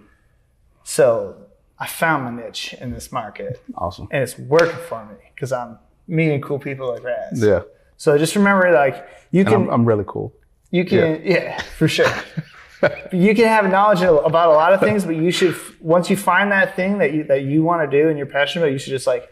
So 0.85 1.37
I 1.79 1.87
found 1.87 2.25
my 2.25 2.43
niche 2.43 2.75
in 2.81 2.93
this 2.93 3.11
market 3.13 3.61
Awesome. 3.75 4.09
and 4.11 4.23
it's 4.23 4.39
working 4.39 4.79
for 4.89 5.05
me 5.05 5.17
because 5.35 5.53
I'm 5.53 5.79
meeting 6.07 6.41
cool 6.41 6.59
people 6.59 6.89
like 6.89 7.03
Razz. 7.03 7.43
Yeah. 7.43 7.63
So 7.99 8.17
just 8.17 8.35
remember, 8.37 8.73
like 8.73 9.07
you 9.31 9.41
And 9.41 9.49
can 9.49 9.63
I'm, 9.65 9.69
I'm 9.71 9.85
really 9.85 10.05
cool. 10.07 10.33
you 10.71 10.85
can 10.87 11.21
yeah, 11.25 11.61
for 11.77 11.87
sure. 11.89 12.07
you 13.13 13.35
can 13.35 13.45
have 13.45 13.69
knowledge 13.71 14.01
about 14.01 14.49
a 14.49 14.53
lot 14.53 14.73
of 14.73 14.81
things, 14.81 15.05
but 15.05 15.17
you 15.17 15.31
should 15.31 15.55
once 15.81 16.09
you 16.09 16.17
find 16.17 16.51
that 16.53 16.75
thing 16.77 16.99
that 16.99 17.13
you 17.13 17.25
that 17.25 17.43
you 17.43 17.63
want 17.63 17.89
to 17.91 18.01
do 18.01 18.09
and 18.09 18.17
you're 18.17 18.27
passionate 18.27 18.65
about, 18.65 18.73
you 18.73 18.79
should 18.79 18.93
just 18.93 19.07
like 19.07 19.29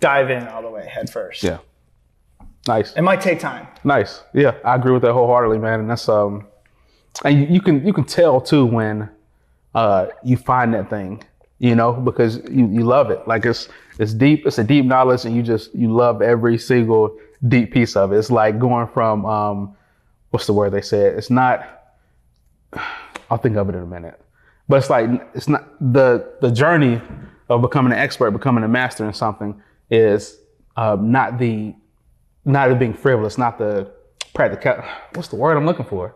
dive 0.00 0.30
in 0.30 0.48
all 0.48 0.62
the 0.62 0.70
way 0.70 0.86
head 0.86 1.08
first. 1.10 1.42
Yeah. 1.42 1.58
Nice. 2.66 2.94
It 2.94 3.02
might 3.02 3.20
take 3.20 3.38
time. 3.38 3.68
Nice. 3.84 4.22
Yeah, 4.34 4.54
I 4.64 4.74
agree 4.74 4.92
with 4.92 5.02
that 5.02 5.12
wholeheartedly, 5.12 5.58
man. 5.58 5.80
And 5.80 5.90
that's 5.90 6.08
um, 6.08 6.46
and 7.24 7.38
you, 7.40 7.46
you 7.46 7.60
can 7.60 7.86
you 7.86 7.92
can 7.92 8.04
tell 8.04 8.40
too 8.40 8.64
when 8.66 9.08
uh 9.74 10.06
you 10.24 10.36
find 10.36 10.72
that 10.74 10.90
thing, 10.90 11.22
you 11.58 11.74
know, 11.76 11.92
because 11.92 12.38
you 12.50 12.66
you 12.66 12.82
love 12.82 13.10
it. 13.10 13.28
Like 13.28 13.44
it's 13.44 13.68
it's 13.98 14.14
deep. 14.14 14.46
It's 14.46 14.58
a 14.58 14.64
deep 14.64 14.84
knowledge, 14.86 15.24
and 15.26 15.36
you 15.36 15.42
just 15.42 15.74
you 15.74 15.92
love 15.92 16.22
every 16.22 16.58
single 16.58 17.16
deep 17.46 17.72
piece 17.72 17.96
of 17.96 18.12
it. 18.12 18.18
It's 18.18 18.30
like 18.30 18.58
going 18.58 18.88
from 18.88 19.26
um, 19.26 19.76
what's 20.30 20.46
the 20.46 20.52
word 20.52 20.70
they 20.72 20.82
said? 20.82 21.16
It's 21.16 21.30
not. 21.30 21.66
I'll 23.30 23.38
think 23.38 23.56
of 23.56 23.68
it 23.68 23.74
in 23.74 23.82
a 23.82 23.86
minute. 23.86 24.20
But 24.68 24.76
it's 24.76 24.90
like 24.90 25.08
it's 25.34 25.48
not 25.48 25.68
the 25.80 26.34
the 26.40 26.50
journey 26.50 27.00
of 27.48 27.62
becoming 27.62 27.92
an 27.92 27.98
expert, 27.98 28.32
becoming 28.32 28.64
a 28.64 28.68
master 28.68 29.06
in 29.06 29.12
something 29.12 29.60
is 29.90 30.38
um, 30.76 31.12
not 31.12 31.38
the 31.38 31.74
not 32.44 32.70
it 32.70 32.78
being 32.78 32.94
frivolous, 32.94 33.38
not 33.38 33.58
the 33.58 33.90
practical. 34.34 34.84
What's 35.14 35.28
the 35.28 35.36
word 35.36 35.56
I'm 35.56 35.66
looking 35.66 35.86
for? 35.86 36.14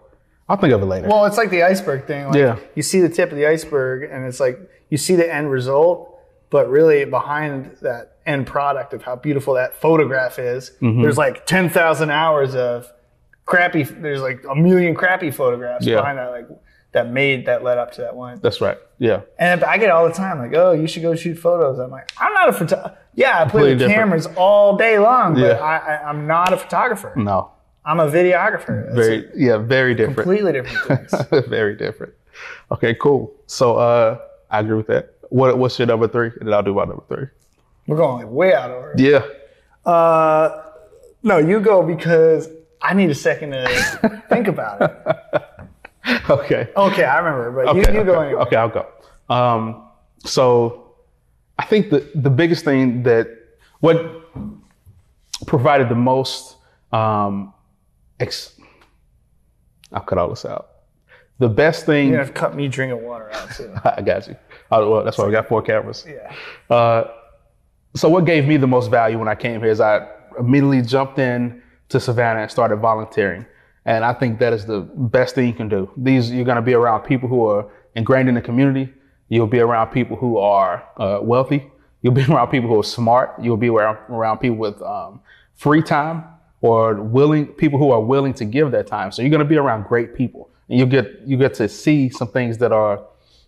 I'll 0.48 0.56
think 0.56 0.72
of 0.72 0.82
it 0.82 0.86
later. 0.86 1.08
Well, 1.08 1.26
it's 1.26 1.36
like 1.36 1.50
the 1.50 1.62
iceberg 1.62 2.06
thing. 2.06 2.26
Like 2.26 2.34
Yeah. 2.34 2.58
You 2.74 2.82
see 2.82 3.00
the 3.00 3.08
tip 3.08 3.30
of 3.30 3.36
the 3.36 3.46
iceberg, 3.46 4.10
and 4.10 4.26
it's 4.26 4.40
like 4.40 4.58
you 4.88 4.98
see 4.98 5.14
the 5.14 5.32
end 5.32 5.50
result, 5.50 6.18
but 6.50 6.68
really 6.68 7.04
behind 7.04 7.76
that 7.82 8.16
end 8.30 8.46
product 8.46 8.92
of 8.94 9.02
how 9.02 9.16
beautiful 9.16 9.54
that 9.54 9.70
photograph 9.80 10.38
is, 10.38 10.62
Mm-hmm. 10.80 11.02
there's 11.02 11.18
like 11.18 11.37
ten 11.46 11.68
thousand 11.68 12.10
hours 12.10 12.54
of 12.54 12.90
crappy. 13.46 13.82
There's 13.84 14.22
like 14.22 14.44
a 14.49 14.54
million 14.54 14.94
crappy 14.94 15.30
photographs 15.30 15.87
Yeah. 15.87 15.96
behind 16.00 16.18
that, 16.18 16.30
like 16.30 16.49
that 16.92 17.10
made 17.10 17.46
that 17.46 17.62
led 17.62 17.78
up 17.78 17.92
to 17.92 18.00
that 18.00 18.14
one. 18.16 18.40
That's 18.42 18.60
right. 18.60 18.78
Yeah. 18.99 19.20
And 19.38 19.62
I 19.62 19.78
get 19.78 19.90
all 19.90 20.06
the 20.08 20.14
time 20.14 20.38
like, 20.38 20.54
oh, 20.54 20.72
you 20.72 20.87
should 20.88 21.02
go 21.02 21.14
shoot 21.14 21.37
photos. 21.38 21.78
I'm 21.78 21.90
like, 21.90 22.10
I'm 22.18 22.32
not 22.34 22.49
a 22.49 22.52
photographer. 22.52 22.96
Yeah, 23.14 23.42
I 23.42 23.49
play 23.49 23.75
with 23.75 23.87
cameras 23.88 24.26
all 24.37 24.76
day 24.76 24.99
long, 24.99 25.34
but 25.34 25.40
Yeah. 25.42 25.52
I, 25.72 25.76
I, 25.76 26.08
I'm 26.08 26.26
not 26.26 26.52
a 26.52 26.56
photographer. 26.56 27.12
No. 27.16 27.52
I'm 27.84 27.99
a 28.00 28.08
videographer. 28.08 28.84
That's 28.87 28.96
Very 29.06 29.28
yeah, 29.37 29.56
very 29.58 29.94
different. 29.94 30.16
completely 30.18 30.52
different 30.52 31.08
things. 31.10 31.46
very 31.49 31.75
different. 31.76 32.12
Okay, 32.72 32.94
cool. 32.94 33.32
So 33.46 33.76
uh 33.76 34.18
I 34.50 34.58
agree 34.60 34.76
with 34.76 34.88
that. 34.88 35.14
What 35.30 35.58
what's 35.58 35.78
your 35.78 35.87
number 35.87 36.08
three? 36.08 36.30
And 36.38 36.46
then 36.46 36.52
I'll 36.54 36.62
do 36.62 36.75
my 36.75 36.84
number 36.84 37.04
three. 37.08 37.26
We're 37.87 37.96
going 37.96 38.22
like 38.22 38.32
way 38.32 38.54
out 38.54 38.70
of 38.70 38.76
order. 38.76 38.94
Yeah. 39.02 39.25
Uh, 39.90 40.62
no, 41.22 41.38
you 41.38 41.60
go 41.60 41.82
because 41.82 42.49
I 42.80 42.94
need 42.94 43.10
a 43.10 43.14
second 43.14 43.50
to 43.52 44.22
think 44.28 44.49
about 44.49 44.82
it. 44.82 45.42
Okay. 46.30 46.68
Okay, 46.76 47.04
I 47.04 47.18
remember, 47.18 47.50
but 47.64 47.76
Okay, 47.76 47.92
you, 47.92 47.99
you 47.99 48.04
go 48.04 48.14
okay, 48.14 48.26
anyway. 48.28 48.42
Okay, 48.42 48.56
I'll 48.56 48.68
go. 48.68 48.87
Um, 49.28 49.84
so 50.25 50.94
I 51.58 51.64
think 51.64 51.90
the 51.90 52.08
the 52.14 52.30
biggest 52.30 52.64
thing 52.64 53.02
that 53.04 53.28
what 53.80 53.96
provided 55.46 55.88
the 55.88 55.94
most 55.94 56.56
um, 56.92 57.52
ex- 58.18 58.58
I'll 59.92 60.02
cut 60.02 60.18
all 60.18 60.28
this 60.28 60.44
out. 60.44 60.68
The 61.38 61.49
best 61.49 61.87
thing 61.87 62.08
You 62.08 62.14
have 62.16 62.28
to 62.28 62.32
cut 62.32 62.54
me 62.54 62.68
drinking 62.68 63.02
water 63.02 63.30
out 63.32 63.50
too. 63.54 63.72
I 63.84 64.02
got 64.02 64.26
you. 64.28 64.37
Oh, 64.70 64.90
well, 64.90 65.04
that's 65.04 65.16
why 65.16 65.25
we 65.26 65.32
got 65.32 65.49
four 65.49 65.62
cameras. 65.62 66.06
Yeah. 66.06 66.32
Uh, 66.75 67.10
so 67.94 68.09
what 68.09 68.25
gave 68.25 68.47
me 68.47 68.56
the 68.56 68.66
most 68.66 68.90
value 68.90 69.18
when 69.18 69.28
I 69.28 69.35
came 69.35 69.61
here 69.61 69.70
is 69.70 69.80
I 69.80 70.06
immediately 70.38 70.82
jumped 70.82 71.18
in 71.18 71.62
to 71.88 71.99
Savannah 71.99 72.40
and 72.40 72.50
started 72.50 72.76
volunteering. 72.76 73.44
And 73.85 74.04
I 74.04 74.12
think 74.12 74.38
that 74.38 74.52
is 74.52 74.66
the 74.66 74.80
best 74.80 75.35
thing 75.35 75.47
you 75.49 75.54
can 75.54 75.68
do. 75.68 75.90
These 75.97 76.30
you're 76.30 76.44
going 76.44 76.56
to 76.56 76.62
be 76.62 76.75
around 76.75 77.02
people 77.02 77.28
who 77.28 77.47
are 77.47 77.70
ingrained 77.97 78.28
in 78.28 78.35
the 78.35 78.40
community. 78.40 78.92
You'll 79.28 79.47
be 79.47 79.61
around 79.61 79.90
people 79.90 80.16
who 80.16 80.38
are 80.38 80.87
uh, 80.97 81.18
wealthy. 81.23 81.70
You'll 82.02 82.14
be 82.14 82.25
around 82.28 82.49
people 82.49 82.68
who 82.68 82.78
are 82.78 82.85
smart. 82.85 83.35
You'll 83.40 83.56
be 83.56 83.70
around, 83.70 84.38
people 84.38 84.59
with 84.59 84.80
um, 84.82 85.20
free 85.54 85.82
time 85.82 86.25
or 86.61 86.94
willing 86.94 87.47
people 87.47 87.78
who 87.78 87.90
are 87.90 88.00
willing 88.00 88.35
to 88.35 88.44
give 88.44 88.70
their 88.70 88.85
time. 88.85 89.11
So 89.11 89.23
you're 89.23 89.30
going 89.30 89.40
to 89.40 89.47
be 89.47 89.56
around 89.56 89.87
great 89.87 90.14
people, 90.14 90.50
and 90.68 90.78
you 90.78 90.87
get 90.87 91.20
you 91.26 91.37
get 91.37 91.54
to 91.54 91.68
see 91.68 92.11
some 92.11 92.28
things 92.28 92.59
that 92.59 92.70
are 92.70 93.02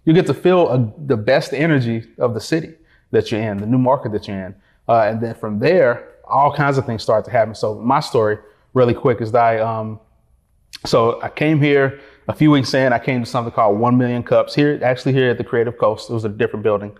you 0.04 0.12
get 0.12 0.26
to 0.26 0.34
feel 0.34 0.68
a, 0.68 0.92
the 1.06 1.16
best 1.16 1.52
energy 1.52 2.04
of 2.18 2.34
the 2.34 2.40
city 2.40 2.74
that 3.12 3.30
you're 3.30 3.40
in, 3.40 3.58
the 3.58 3.66
new 3.66 3.78
market 3.78 4.12
that 4.12 4.26
you're 4.26 4.46
in. 4.46 4.54
Uh, 4.88 5.02
and 5.02 5.20
then 5.20 5.34
from 5.34 5.58
there, 5.58 6.08
all 6.24 6.52
kinds 6.52 6.78
of 6.78 6.84
things 6.84 7.02
start 7.02 7.24
to 7.24 7.30
happen. 7.30 7.54
So 7.54 7.76
my 7.76 8.00
story, 8.00 8.38
really 8.74 8.94
quick, 8.94 9.20
is 9.20 9.30
that 9.32 9.44
I, 9.44 9.58
um, 9.60 10.00
so 10.84 11.20
I 11.22 11.28
came 11.28 11.60
here 11.60 12.00
a 12.28 12.34
few 12.34 12.50
weeks 12.50 12.74
in. 12.74 12.92
I 12.92 12.98
came 12.98 13.22
to 13.22 13.30
something 13.30 13.52
called 13.52 13.78
One 13.78 13.96
Million 13.96 14.22
Cups 14.22 14.54
here, 14.54 14.80
actually 14.82 15.12
here 15.12 15.30
at 15.30 15.38
the 15.38 15.44
Creative 15.44 15.76
Coast. 15.76 16.10
It 16.10 16.14
was 16.14 16.24
a 16.24 16.28
different 16.28 16.62
building. 16.62 16.96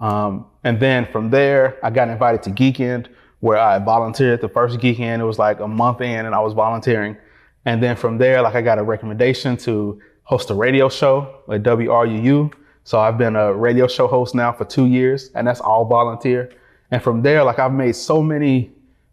Um, 0.00 0.46
and 0.64 0.78
then 0.80 1.06
from 1.06 1.30
there, 1.30 1.78
I 1.82 1.90
got 1.90 2.08
invited 2.08 2.42
to 2.42 2.50
Geekend, 2.50 3.06
where 3.40 3.58
I 3.58 3.78
volunteered. 3.78 4.40
The 4.40 4.48
first 4.48 4.78
Geekend. 4.78 5.20
It 5.20 5.24
was 5.24 5.38
like 5.38 5.60
a 5.60 5.68
month 5.68 6.00
in, 6.00 6.26
and 6.26 6.34
I 6.34 6.40
was 6.40 6.52
volunteering. 6.52 7.16
And 7.64 7.82
then 7.82 7.96
from 7.96 8.18
there, 8.18 8.42
like 8.42 8.54
I 8.54 8.62
got 8.62 8.78
a 8.78 8.82
recommendation 8.82 9.56
to 9.58 10.00
host 10.24 10.50
a 10.50 10.54
radio 10.54 10.88
show 10.88 11.42
at 11.50 11.62
WRUU. 11.62 12.52
So 12.84 13.00
I've 13.00 13.18
been 13.18 13.34
a 13.34 13.52
radio 13.52 13.88
show 13.88 14.06
host 14.06 14.34
now 14.34 14.52
for 14.52 14.64
two 14.64 14.86
years, 14.86 15.30
and 15.34 15.46
that's 15.46 15.60
all 15.60 15.84
volunteer. 15.84 16.52
And 16.90 17.02
from 17.02 17.22
there, 17.22 17.42
like 17.42 17.58
I've 17.58 17.72
made 17.72 17.96
so 17.96 18.22
many 18.22 18.70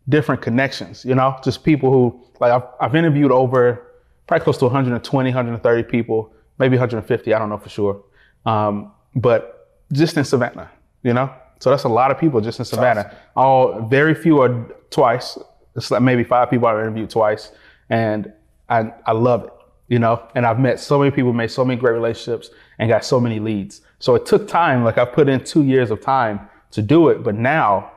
different 0.10 0.42
connections, 0.42 1.06
you 1.06 1.16
know, 1.16 1.38
just 1.44 1.64
people 1.64 1.92
who, 1.92 2.22
like 2.40 2.52
I've, 2.52 2.68
I've 2.80 2.96
interviewed 2.96 3.32
over 3.32 3.88
probably 4.28 4.44
close 4.44 4.58
to 4.58 4.66
120, 4.66 5.30
130 5.30 5.84
people, 5.84 6.34
maybe 6.58 6.78
150, 6.78 7.34
I 7.34 7.40
don't 7.40 7.50
know 7.50 7.58
for 7.58 7.70
sure. 7.70 8.04
Um, 8.46 8.92
but 9.16 9.70
just 9.92 10.18
in 10.18 10.24
Savannah, 10.24 10.70
you 11.04 11.14
know? 11.14 11.34
So 11.60 11.70
that's 11.70 11.84
a 11.84 11.90
lot 11.90 12.12
of 12.12 12.18
people 12.18 12.42
just 12.42 12.60
in 12.60 12.66
Savannah. 12.66 13.16
All 13.36 13.82
very 13.84 14.16
few 14.16 14.42
are 14.42 14.66
twice. 14.90 15.38
It's 15.76 15.92
like 15.92 16.02
maybe 16.02 16.24
five 16.24 16.50
people 16.50 16.68
I've 16.68 16.80
interviewed 16.80 17.10
twice. 17.10 17.52
And 17.90 18.32
I, 18.70 18.92
I 19.06 19.12
love 19.12 19.46
it, 19.46 19.54
you 19.92 20.00
know? 20.00 20.26
And 20.36 20.46
I've 20.46 20.58
met 20.58 20.80
so 20.80 20.98
many 20.98 21.12
people, 21.12 21.34
made 21.34 21.52
so 21.52 21.66
many 21.66 21.78
great 21.78 21.92
relationships, 21.92 22.50
and 22.80 22.90
got 22.90 23.04
so 23.04 23.20
many 23.20 23.42
leads. 23.42 23.82
So 24.00 24.16
it 24.16 24.26
took 24.26 24.48
time. 24.48 24.86
Like 24.86 24.98
I 24.98 25.04
put 25.04 25.28
in 25.28 25.44
two 25.44 25.64
years 25.66 25.92
of 25.92 26.00
time 26.00 26.40
to 26.72 26.82
do 26.82 27.10
it. 27.10 27.24
But 27.24 27.36
now, 27.36 27.92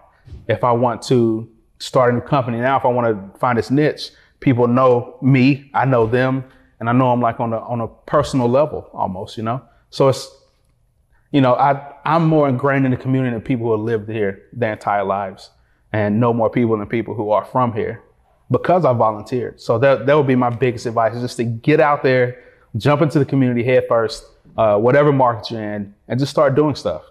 if 0.48 0.64
I 0.64 0.72
want 0.72 1.02
to 1.02 1.48
start 1.78 2.12
a 2.12 2.16
new 2.16 2.20
company, 2.20 2.58
now 2.58 2.76
if 2.76 2.84
I 2.84 2.88
want 2.88 3.06
to 3.06 3.38
find 3.38 3.56
this 3.56 3.70
niche, 3.70 4.10
people 4.40 4.66
know 4.66 5.18
me, 5.22 5.70
I 5.72 5.84
know 5.84 6.04
them, 6.04 6.42
and 6.80 6.88
I 6.90 6.92
know 6.92 7.10
I'm 7.12 7.20
like 7.20 7.38
on 7.38 7.52
a 7.52 7.60
on 7.60 7.80
a 7.80 7.86
personal 7.86 8.48
level 8.48 8.90
almost, 8.92 9.36
you 9.36 9.44
know? 9.44 9.62
So 9.90 10.08
it's 10.08 10.28
you 11.30 11.40
know, 11.40 11.54
I 11.54 11.92
I'm 12.04 12.26
more 12.26 12.48
ingrained 12.48 12.86
in 12.86 12.90
the 12.90 12.96
community 12.96 13.32
than 13.32 13.40
people 13.40 13.66
who 13.66 13.72
have 13.72 13.80
lived 13.80 14.08
here 14.10 14.42
their 14.52 14.72
entire 14.72 15.04
lives 15.04 15.50
and 15.92 16.18
know 16.18 16.32
more 16.32 16.50
people 16.50 16.76
than 16.76 16.88
people 16.88 17.14
who 17.14 17.30
are 17.30 17.44
from 17.44 17.72
here 17.72 18.02
because 18.50 18.84
I 18.84 18.92
volunteered. 18.92 19.60
So 19.60 19.78
that 19.78 20.06
that 20.06 20.14
would 20.14 20.26
be 20.26 20.36
my 20.36 20.50
biggest 20.50 20.86
advice 20.86 21.14
is 21.14 21.22
just 21.22 21.36
to 21.38 21.44
get 21.44 21.80
out 21.80 22.02
there, 22.02 22.42
jump 22.76 23.02
into 23.02 23.18
the 23.18 23.24
community 23.24 23.64
head 23.64 23.84
first, 23.88 24.24
uh, 24.56 24.78
whatever 24.78 25.12
market 25.12 25.50
you're 25.50 25.74
in, 25.74 25.94
and 26.08 26.20
just 26.20 26.30
start 26.30 26.54
doing 26.54 26.74
stuff. 26.74 27.02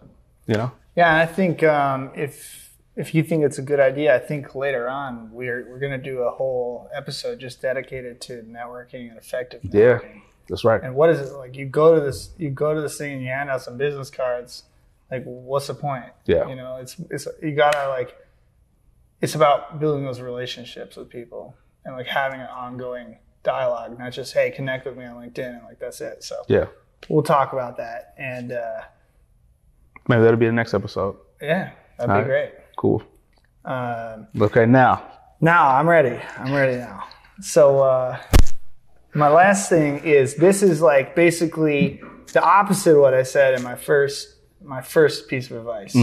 You 0.47 0.55
know? 0.55 0.71
Yeah, 0.95 1.17
I 1.17 1.25
think 1.25 1.63
um, 1.63 2.11
if 2.15 2.75
if 2.95 3.15
you 3.15 3.23
think 3.23 3.43
it's 3.43 3.57
a 3.57 3.63
good 3.63 3.79
idea, 3.79 4.15
I 4.15 4.19
think 4.19 4.55
later 4.55 4.87
on 4.87 5.31
we're 5.31 5.67
we're 5.69 5.79
gonna 5.79 5.97
do 5.97 6.19
a 6.19 6.31
whole 6.31 6.89
episode 6.93 7.39
just 7.39 7.61
dedicated 7.61 8.21
to 8.21 8.43
networking 8.43 9.09
and 9.09 9.17
effective 9.17 9.61
networking. 9.63 10.15
Yeah. 10.15 10.19
That's 10.49 10.65
right. 10.65 10.83
And 10.83 10.95
what 10.95 11.09
is 11.09 11.19
it 11.19 11.33
like? 11.33 11.55
You 11.55 11.65
go 11.65 11.95
to 11.95 12.01
this, 12.01 12.31
you 12.37 12.49
go 12.49 12.73
to 12.73 12.81
this 12.81 12.97
thing, 12.97 13.13
and 13.13 13.21
you 13.21 13.29
hand 13.29 13.49
out 13.49 13.61
some 13.61 13.77
business 13.77 14.09
cards. 14.09 14.63
Like, 15.09 15.23
what's 15.23 15.67
the 15.67 15.73
point? 15.73 16.05
Yeah. 16.25 16.47
You 16.47 16.55
know, 16.55 16.77
it's 16.77 16.97
it's 17.09 17.27
you 17.41 17.55
gotta 17.55 17.89
like, 17.89 18.15
it's 19.23 19.33
about 19.35 19.79
building 19.79 20.03
those 20.05 20.19
relationships 20.21 20.95
with 20.97 21.09
people 21.09 21.55
and 21.85 21.95
like 21.95 22.05
having 22.07 22.39
an 22.41 22.47
ongoing 22.47 23.17
dialogue, 23.43 23.97
not 23.97 24.11
just 24.13 24.33
hey, 24.33 24.51
connect 24.51 24.85
with 24.85 24.97
me 24.97 25.05
on 25.05 25.15
LinkedIn 25.15 25.49
and 25.57 25.63
like 25.63 25.79
that's 25.79 25.99
it. 26.01 26.23
So 26.23 26.35
Yeah. 26.47 26.65
we'll 27.09 27.23
talk 27.23 27.53
about 27.53 27.77
that, 27.77 28.13
and 28.17 28.51
uh, 28.51 28.81
Maybe 30.07 30.21
that'll 30.21 30.37
be 30.39 30.45
the 30.45 30.51
next 30.51 30.73
episode. 30.73 31.15
yeah, 31.41 31.71
that'd 31.97 32.09
All 32.11 32.21
be 32.23 32.29
right. 32.29 32.51
great. 32.51 32.51
Cool. 32.77 33.01
Um, 33.65 34.27
Okay, 34.41 34.65
now. 34.65 35.03
Now 35.39 35.69
I'm 35.77 35.87
ready. 35.87 36.19
I'm 36.37 36.53
ready 36.53 36.77
now. 36.77 37.03
So 37.41 37.79
uh, 37.81 38.19
my 39.13 39.29
last 39.29 39.69
thing 39.69 39.99
is 39.99 40.35
this 40.35 40.61
is 40.63 40.81
like 40.81 41.15
basically 41.15 42.01
the 42.33 42.41
opposite 42.43 42.95
of 42.95 43.01
what 43.01 43.13
I 43.13 43.23
said 43.23 43.53
in 43.55 43.63
my 43.63 43.75
first 43.75 44.35
my 44.61 44.81
first 44.81 45.27
piece 45.27 45.49
of 45.51 45.57
advice, 45.57 45.95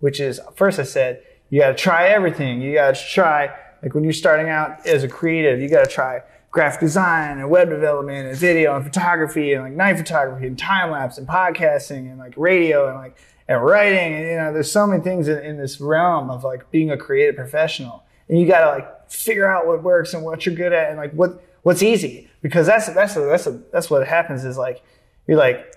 which 0.00 0.20
is 0.20 0.40
first 0.56 0.78
I 0.78 0.84
said 0.84 1.22
you 1.50 1.60
got 1.60 1.68
to 1.68 1.74
try 1.74 2.08
everything. 2.08 2.60
You 2.60 2.74
got 2.74 2.94
to 2.94 3.06
try 3.06 3.54
like 3.82 3.94
when 3.94 4.02
you're 4.02 4.12
starting 4.12 4.48
out 4.48 4.86
as 4.86 5.04
a 5.04 5.08
creative, 5.08 5.60
you 5.60 5.68
got 5.68 5.84
to 5.84 5.90
try 5.90 6.22
graphic 6.50 6.80
design 6.80 7.38
and 7.38 7.50
web 7.50 7.68
development 7.68 8.28
and 8.28 8.36
video 8.36 8.76
and 8.76 8.84
photography 8.84 9.52
and 9.52 9.62
like 9.64 9.72
night 9.72 9.96
photography 9.96 10.46
and 10.46 10.58
time 10.58 10.90
lapse 10.90 11.18
and 11.18 11.26
podcasting 11.26 12.10
and 12.10 12.18
like 12.18 12.32
radio 12.36 12.88
and 12.88 12.96
like 12.96 13.16
and 13.46 13.62
writing. 13.62 14.14
And 14.14 14.26
you 14.26 14.36
know 14.36 14.52
there's 14.52 14.70
so 14.70 14.86
many 14.86 15.02
things 15.02 15.28
in, 15.28 15.38
in 15.44 15.58
this 15.58 15.80
realm 15.80 16.30
of 16.30 16.44
like 16.44 16.70
being 16.70 16.90
a 16.90 16.96
creative 16.96 17.36
professional. 17.36 18.04
And 18.28 18.40
you 18.40 18.46
got 18.46 18.60
to 18.60 18.66
like 18.70 19.10
figure 19.10 19.46
out 19.46 19.66
what 19.66 19.82
works 19.82 20.14
and 20.14 20.24
what 20.24 20.46
you're 20.46 20.54
good 20.54 20.72
at 20.72 20.88
and 20.88 20.96
like 20.96 21.12
what 21.12 21.44
what's 21.62 21.82
easy. 21.82 22.30
Because 22.40 22.66
that's 22.66 22.86
that's 22.88 23.14
that's 23.14 23.48
that's 23.70 23.90
what 23.90 24.06
happens 24.06 24.44
is 24.44 24.56
like 24.56 24.82
you're 25.26 25.38
like 25.38 25.74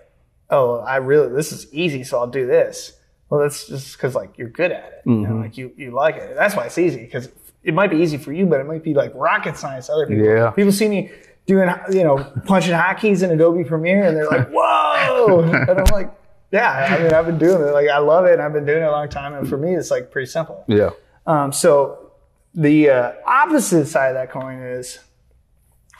oh 0.49 0.77
I 0.77 0.97
really 0.97 1.33
this 1.33 1.51
is 1.51 1.71
easy 1.73 2.03
so 2.03 2.19
I'll 2.19 2.27
do 2.27 2.45
this 2.45 2.96
well 3.29 3.41
that's 3.41 3.67
just 3.67 3.97
because 3.97 4.15
like 4.15 4.37
you're 4.37 4.49
good 4.49 4.71
at 4.71 4.85
it 4.93 5.01
you 5.05 5.13
know, 5.27 5.35
like 5.37 5.57
you 5.57 5.71
you 5.77 5.91
like 5.91 6.15
it 6.15 6.35
that's 6.35 6.55
why 6.55 6.65
it's 6.65 6.77
easy 6.77 7.01
because 7.03 7.29
it 7.63 7.73
might 7.73 7.89
be 7.89 7.97
easy 7.97 8.17
for 8.17 8.31
you 8.31 8.45
but 8.45 8.59
it 8.59 8.65
might 8.65 8.83
be 8.83 8.93
like 8.93 9.11
rocket 9.15 9.57
science 9.57 9.87
to 9.87 9.93
other 9.93 10.07
people 10.07 10.25
Yeah. 10.25 10.49
people 10.51 10.71
see 10.71 10.87
me 10.87 11.11
doing 11.45 11.69
you 11.91 12.03
know 12.03 12.17
punching 12.45 12.73
hotkeys 12.73 13.23
in 13.23 13.31
Adobe 13.31 13.63
Premiere 13.63 14.03
and 14.03 14.15
they're 14.15 14.27
like 14.27 14.49
whoa 14.51 15.41
and 15.41 15.69
I'm 15.79 15.85
like 15.91 16.11
yeah 16.51 16.95
I 16.97 17.03
mean 17.03 17.13
I've 17.13 17.25
been 17.25 17.37
doing 17.37 17.61
it 17.61 17.71
like 17.71 17.89
I 17.89 17.97
love 17.99 18.25
it 18.25 18.33
and 18.33 18.41
I've 18.41 18.53
been 18.53 18.65
doing 18.65 18.81
it 18.83 18.85
a 18.87 18.91
long 18.91 19.09
time 19.09 19.33
and 19.33 19.47
for 19.47 19.57
me 19.57 19.75
it's 19.75 19.91
like 19.91 20.11
pretty 20.11 20.27
simple 20.27 20.63
Yeah. 20.67 20.91
um, 21.25 21.51
so 21.51 22.11
the 22.55 22.89
uh, 22.89 23.11
opposite 23.25 23.85
side 23.87 24.07
of 24.09 24.13
that 24.15 24.31
coin 24.31 24.59
is 24.59 24.99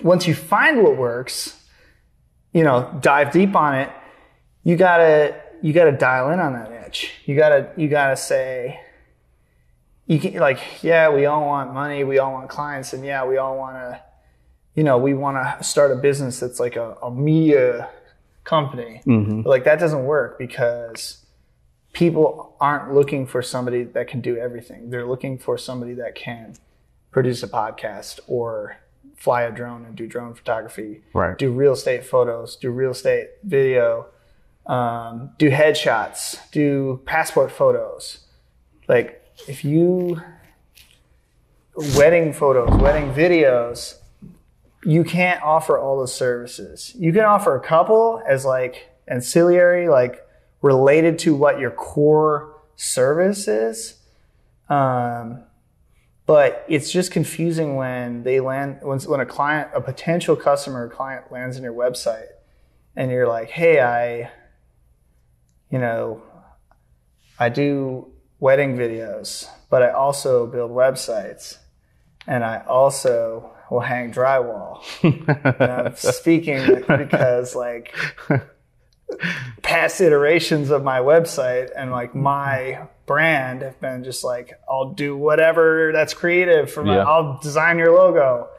once 0.02 0.28
you 0.28 0.34
find 0.34 0.82
what 0.82 0.98
works, 0.98 1.64
you 2.54 2.64
know, 2.64 2.92
dive 3.02 3.32
deep 3.32 3.56
on 3.56 3.76
it. 3.76 3.90
You 4.64 4.76
gotta 4.76 5.36
you 5.62 5.74
gotta 5.74 5.92
dial 5.92 6.30
in 6.32 6.40
on 6.40 6.54
that 6.54 6.72
niche. 6.72 7.12
You 7.26 7.36
gotta 7.36 7.72
you 7.76 7.88
gotta 7.88 8.16
say 8.18 8.80
you 10.06 10.20
can 10.20 10.36
like 10.36 10.60
yeah 10.84 11.10
we 11.10 11.26
all 11.26 11.46
want 11.46 11.74
money 11.74 12.04
we 12.04 12.18
all 12.20 12.32
want 12.34 12.50
clients 12.50 12.94
and 12.94 13.04
yeah 13.06 13.26
we 13.26 13.38
all 13.38 13.58
want 13.58 13.76
to 13.76 14.00
you 14.74 14.84
know 14.84 14.98
we 14.98 15.14
want 15.14 15.36
to 15.38 15.64
start 15.64 15.92
a 15.92 15.96
business 15.96 16.40
that's 16.40 16.60
like 16.60 16.76
a, 16.78 16.96
a 17.04 17.12
media 17.12 17.90
company 18.46 19.02
but 19.06 19.50
like 19.50 19.64
that 19.66 19.80
doesn't 19.80 20.06
work 20.06 20.40
because 20.40 21.26
people 21.92 22.56
aren't 22.62 22.94
looking 22.94 23.26
for 23.28 23.42
somebody 23.42 23.84
that 23.84 24.08
can 24.08 24.22
do 24.22 24.38
everything. 24.38 24.90
They're 24.92 25.06
looking 25.08 25.38
for 25.40 25.58
somebody 25.58 25.94
that 25.96 26.14
can 26.16 26.54
produce 27.12 27.42
a 27.44 27.48
podcast 27.48 28.20
or 28.28 28.78
fly 29.16 29.42
a 29.42 29.52
drone 29.52 29.84
and 29.84 29.96
do 29.96 30.06
drone 30.06 30.36
photography, 30.36 31.02
Right. 31.14 31.36
do 31.38 31.52
real 31.52 31.74
estate 31.74 32.06
photos, 32.06 32.56
do 32.56 32.70
real 32.70 32.92
estate 32.92 33.30
video, 33.44 34.06
um, 34.68 35.32
do 35.38 35.50
headshots, 35.50 36.40
do 36.52 37.02
passport 37.06 37.52
photos. 37.52 38.20
Like 38.88 39.24
if 39.48 39.64
you 39.64 40.22
wedding 41.96 42.34
photos, 42.34 42.70
wedding 42.82 43.14
videos, 43.14 43.96
you 44.84 45.04
can't 45.04 45.42
offer 45.42 45.78
all 45.78 45.98
those 45.98 46.14
services. 46.14 46.94
You 46.98 47.12
can 47.12 47.24
offer 47.24 47.56
a 47.56 47.60
couple 47.60 48.22
as 48.28 48.46
like 48.46 48.90
ancillary, 49.08 49.88
like 49.90 50.26
related 50.62 51.20
to 51.20 51.36
what 51.36 51.60
your 51.60 51.72
core 51.72 52.56
service 52.76 53.48
is. 53.48 53.96
Um, 54.70 55.44
but 56.26 56.66
it's 56.68 56.92
just 56.92 57.12
confusing 57.12 57.78
when 57.78 58.24
they 58.24 58.42
land 58.42 58.80
when, 58.82 59.00
when 59.00 59.22
a 59.22 59.26
client, 59.26 59.70
a 59.74 59.80
potential 59.80 60.36
customer 60.36 60.86
or 60.86 60.90
client 60.90 61.32
lands 61.32 61.56
in 61.56 61.64
your 61.64 61.74
website 61.74 62.28
and 62.98 63.12
you're 63.12 63.28
like, 63.28 63.50
hey, 63.50 63.80
I, 63.80 64.32
you 65.72 65.80
know, 65.80 66.22
I 67.40 67.50
do 67.50 68.12
wedding 68.40 68.78
videos, 68.78 69.48
but 69.70 69.84
I 69.84 69.92
also 69.92 70.48
build 70.48 70.72
websites 70.72 71.58
and 72.26 72.44
I 72.44 72.64
also 72.68 73.52
will 73.70 73.82
hang 73.82 74.12
drywall. 74.12 74.84
and 75.04 75.72
I'm 75.72 75.96
speaking 75.96 76.84
because 76.88 77.56
like 77.56 77.96
past 79.62 80.02
iterations 80.02 80.70
of 80.70 80.84
my 80.84 81.00
website 81.00 81.70
and 81.76 81.92
like 81.92 82.16
my 82.16 82.88
brand 83.06 83.62
have 83.62 83.80
been 83.80 84.04
just 84.04 84.24
like 84.24 84.54
I'll 84.70 84.94
do 84.94 85.16
whatever 85.18 85.92
that's 85.94 86.14
creative 86.14 86.72
for 86.72 86.84
my 86.84 86.98
Yeah. 86.98 87.04
I'll 87.04 87.40
design 87.40 87.78
your 87.78 87.94
logo. 87.94 88.50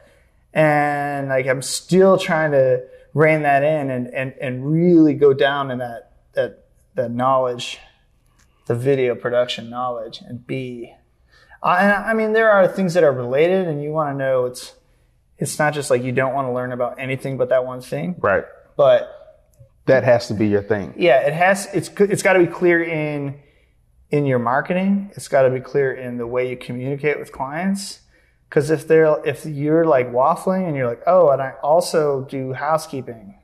And 0.53 1.29
like 1.29 1.47
I'm 1.47 1.61
still 1.61 2.17
trying 2.17 2.51
to 2.51 2.83
rein 3.13 3.43
that 3.43 3.63
in 3.63 3.89
and, 3.89 4.07
and, 4.07 4.33
and 4.41 4.71
really 4.71 5.13
go 5.13 5.33
down 5.33 5.71
in 5.71 5.79
that 5.79 6.11
that 6.33 6.65
that 7.01 7.11
knowledge, 7.11 7.79
the 8.67 8.75
video 8.75 9.15
production 9.15 9.69
knowledge 9.69 10.21
and 10.21 10.43
uh, 11.61 11.75
and 11.79 11.91
I 11.91 12.13
mean, 12.13 12.33
there 12.33 12.51
are 12.51 12.67
things 12.67 12.93
that 12.93 13.03
are 13.03 13.11
related, 13.11 13.67
and 13.67 13.83
you 13.83 13.91
want 13.91 14.13
to 14.13 14.17
know 14.17 14.45
it's 14.45 14.75
it's 15.37 15.57
not 15.59 15.73
just 15.73 15.89
like 15.89 16.03
you 16.03 16.11
don't 16.11 16.33
want 16.33 16.47
to 16.47 16.53
learn 16.53 16.71
about 16.71 16.99
anything 16.99 17.37
but 17.37 17.49
that 17.49 17.65
one 17.65 17.81
thing. 17.81 18.15
Right. 18.19 18.43
But 18.77 19.09
That 19.85 20.03
has 20.03 20.27
to 20.27 20.33
be 20.33 20.47
your 20.47 20.61
thing. 20.63 20.93
yeah, 20.97 21.27
it 21.27 21.33
has 21.33 21.67
it's 21.73 21.89
it's 21.99 22.23
got 22.23 22.33
to 22.33 22.39
be 22.39 22.47
clear 22.47 22.81
in 22.83 23.39
in 24.09 24.25
your 24.25 24.39
marketing. 24.39 25.11
It's 25.15 25.27
got 25.27 25.43
to 25.43 25.49
be 25.49 25.59
clear 25.59 25.93
in 25.93 26.17
the 26.17 26.27
way 26.27 26.49
you 26.49 26.57
communicate 26.57 27.19
with 27.19 27.31
clients. 27.31 28.01
Because 28.47 28.69
if 28.71 28.87
they're 28.87 29.23
if 29.25 29.45
you're 29.45 29.85
like 29.85 30.07
waffling 30.11 30.67
and 30.67 30.75
you're 30.77 30.87
like, 30.87 31.03
oh, 31.07 31.29
and 31.29 31.41
I 31.41 31.51
also 31.63 32.25
do 32.29 32.53
housekeeping, 32.53 33.35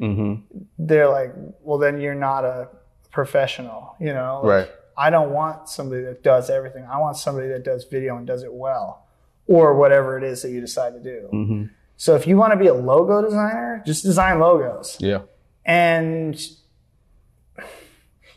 Mm-hmm. 0.00 0.34
they're 0.78 1.10
like, 1.10 1.32
well, 1.60 1.76
then 1.78 2.00
you're 2.00 2.14
not 2.30 2.44
a 2.46 2.68
professional, 3.10 3.94
you 4.00 4.12
know? 4.12 4.40
Like, 4.42 4.50
Right. 4.50 4.70
I 4.96 5.08
don't 5.10 5.30
want 5.30 5.68
somebody 5.68 6.02
that 6.02 6.22
does 6.22 6.50
everything. 6.50 6.84
I 6.84 6.98
want 6.98 7.16
somebody 7.16 7.48
that 7.48 7.64
does 7.64 7.84
video 7.84 8.16
and 8.18 8.26
does 8.26 8.42
it 8.42 8.52
well, 8.52 9.06
or 9.46 9.74
whatever 9.74 10.18
it 10.18 10.24
is 10.24 10.42
that 10.42 10.50
you 10.50 10.60
decide 10.60 10.92
to 10.92 11.00
do. 11.00 11.28
Mm-hmm. 11.32 11.64
So 11.96 12.16
if 12.16 12.26
you 12.26 12.36
want 12.36 12.52
to 12.52 12.58
be 12.58 12.66
a 12.66 12.74
logo 12.74 13.22
designer, 13.22 13.82
just 13.86 14.02
design 14.04 14.38
logos, 14.40 14.96
Yeah. 15.00 15.20
and 15.64 16.38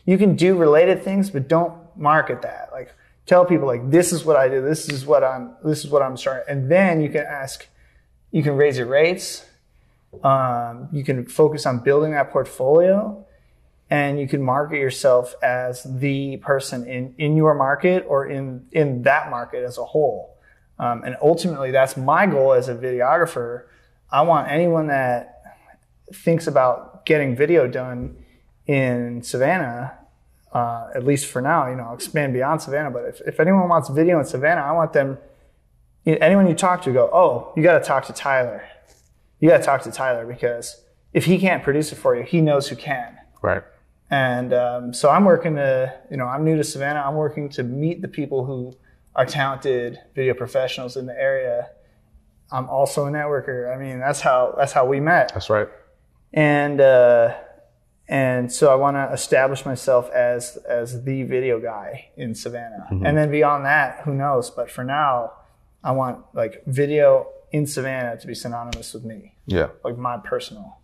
you 0.06 0.18
can 0.18 0.36
do 0.36 0.56
related 0.56 1.02
things, 1.02 1.30
but 1.30 1.48
don't 1.48 1.74
market 1.96 2.42
that. 2.42 2.68
Like 2.72 2.94
tell 3.26 3.44
people 3.44 3.66
like 3.66 3.90
this 3.90 4.12
is 4.12 4.24
what 4.24 4.36
I 4.36 4.48
do, 4.48 4.60
this 4.62 4.88
is 4.88 5.06
what 5.06 5.24
I'm, 5.24 5.54
this 5.64 5.84
is 5.84 5.90
what 5.90 6.02
I'm 6.02 6.16
starting, 6.16 6.44
and 6.48 6.70
then 6.70 7.00
you 7.00 7.08
can 7.08 7.22
ask, 7.26 7.66
you 8.30 8.42
can 8.42 8.56
raise 8.56 8.76
your 8.78 8.86
rates, 8.86 9.44
um, 10.22 10.88
you 10.92 11.04
can 11.04 11.24
focus 11.26 11.66
on 11.66 11.80
building 11.80 12.12
that 12.12 12.30
portfolio 12.30 13.24
and 13.90 14.18
you 14.18 14.26
can 14.26 14.42
market 14.42 14.78
yourself 14.78 15.34
as 15.42 15.84
the 15.84 16.38
person 16.38 16.86
in, 16.86 17.14
in 17.18 17.36
your 17.36 17.54
market 17.54 18.04
or 18.08 18.26
in, 18.26 18.66
in 18.72 19.02
that 19.02 19.30
market 19.30 19.64
as 19.64 19.78
a 19.78 19.84
whole. 19.84 20.36
Um, 20.78 21.04
and 21.04 21.16
ultimately, 21.22 21.70
that's 21.70 21.96
my 21.96 22.26
goal 22.26 22.52
as 22.52 22.68
a 22.68 22.74
videographer. 22.74 23.64
I 24.10 24.22
want 24.22 24.50
anyone 24.50 24.88
that 24.88 25.42
thinks 26.12 26.46
about 26.46 27.06
getting 27.06 27.36
video 27.36 27.68
done 27.68 28.16
in 28.66 29.22
Savannah, 29.22 29.98
uh, 30.52 30.88
at 30.94 31.04
least 31.04 31.26
for 31.26 31.42
now, 31.42 31.68
you 31.68 31.76
know, 31.76 31.84
I'll 31.84 31.94
expand 31.94 32.32
beyond 32.32 32.62
Savannah. 32.62 32.90
But 32.90 33.04
if, 33.04 33.20
if 33.26 33.40
anyone 33.40 33.68
wants 33.68 33.88
video 33.88 34.18
in 34.18 34.24
Savannah, 34.24 34.62
I 34.62 34.72
want 34.72 34.92
them, 34.92 35.18
anyone 36.06 36.48
you 36.48 36.54
talk 36.54 36.82
to, 36.82 36.92
go, 36.92 37.10
oh, 37.12 37.52
you 37.56 37.62
got 37.62 37.78
to 37.78 37.84
talk 37.84 38.06
to 38.06 38.12
Tyler 38.12 38.64
you 39.44 39.50
got 39.50 39.58
to 39.58 39.62
talk 39.62 39.82
to 39.82 39.92
Tyler 39.92 40.26
because 40.26 40.80
if 41.12 41.26
he 41.26 41.38
can't 41.38 41.62
produce 41.62 41.92
it 41.92 41.96
for 41.96 42.16
you, 42.16 42.22
he 42.22 42.40
knows 42.40 42.68
who 42.68 42.76
can. 42.76 43.18
Right. 43.42 43.62
And 44.10 44.52
um, 44.52 44.92
so 44.94 45.10
I'm 45.10 45.24
working 45.24 45.56
to, 45.56 45.92
you 46.10 46.16
know, 46.16 46.26
I'm 46.26 46.44
new 46.44 46.56
to 46.56 46.64
Savannah. 46.64 47.00
I'm 47.06 47.14
working 47.14 47.48
to 47.50 47.62
meet 47.62 48.02
the 48.02 48.08
people 48.08 48.44
who 48.44 48.72
are 49.16 49.26
talented 49.26 49.98
video 50.14 50.34
professionals 50.34 50.96
in 50.96 51.06
the 51.06 51.18
area. 51.20 51.70
I'm 52.52 52.68
also 52.68 53.06
a 53.06 53.10
networker. 53.10 53.74
I 53.74 53.78
mean, 53.78 53.98
that's 53.98 54.20
how 54.20 54.54
that's 54.56 54.72
how 54.72 54.84
we 54.86 55.00
met. 55.00 55.32
That's 55.32 55.48
right. 55.50 55.68
And 56.32 56.80
uh, 56.80 57.34
and 58.06 58.52
so 58.52 58.70
I 58.70 58.74
want 58.74 58.96
to 58.96 59.10
establish 59.12 59.64
myself 59.64 60.10
as 60.10 60.56
as 60.68 61.02
the 61.04 61.22
video 61.22 61.58
guy 61.58 62.10
in 62.16 62.34
Savannah. 62.34 62.86
And 62.90 63.16
then 63.16 63.30
beyond 63.30 63.64
that, 63.64 64.02
who 64.04 64.14
knows? 64.14 64.50
But 64.50 64.70
for 64.70 64.84
now, 64.84 65.32
I 65.82 65.92
want 65.92 66.24
like 66.34 66.62
video 66.66 67.28
in 67.50 67.66
Savannah 67.66 68.18
to 68.20 68.26
be 68.26 68.34
synonymous 68.34 68.92
with 68.92 69.04
me 69.04 69.34
Yeah. 69.46 69.68
like 69.84 69.96
my 69.96 70.18
personal 70.18 70.78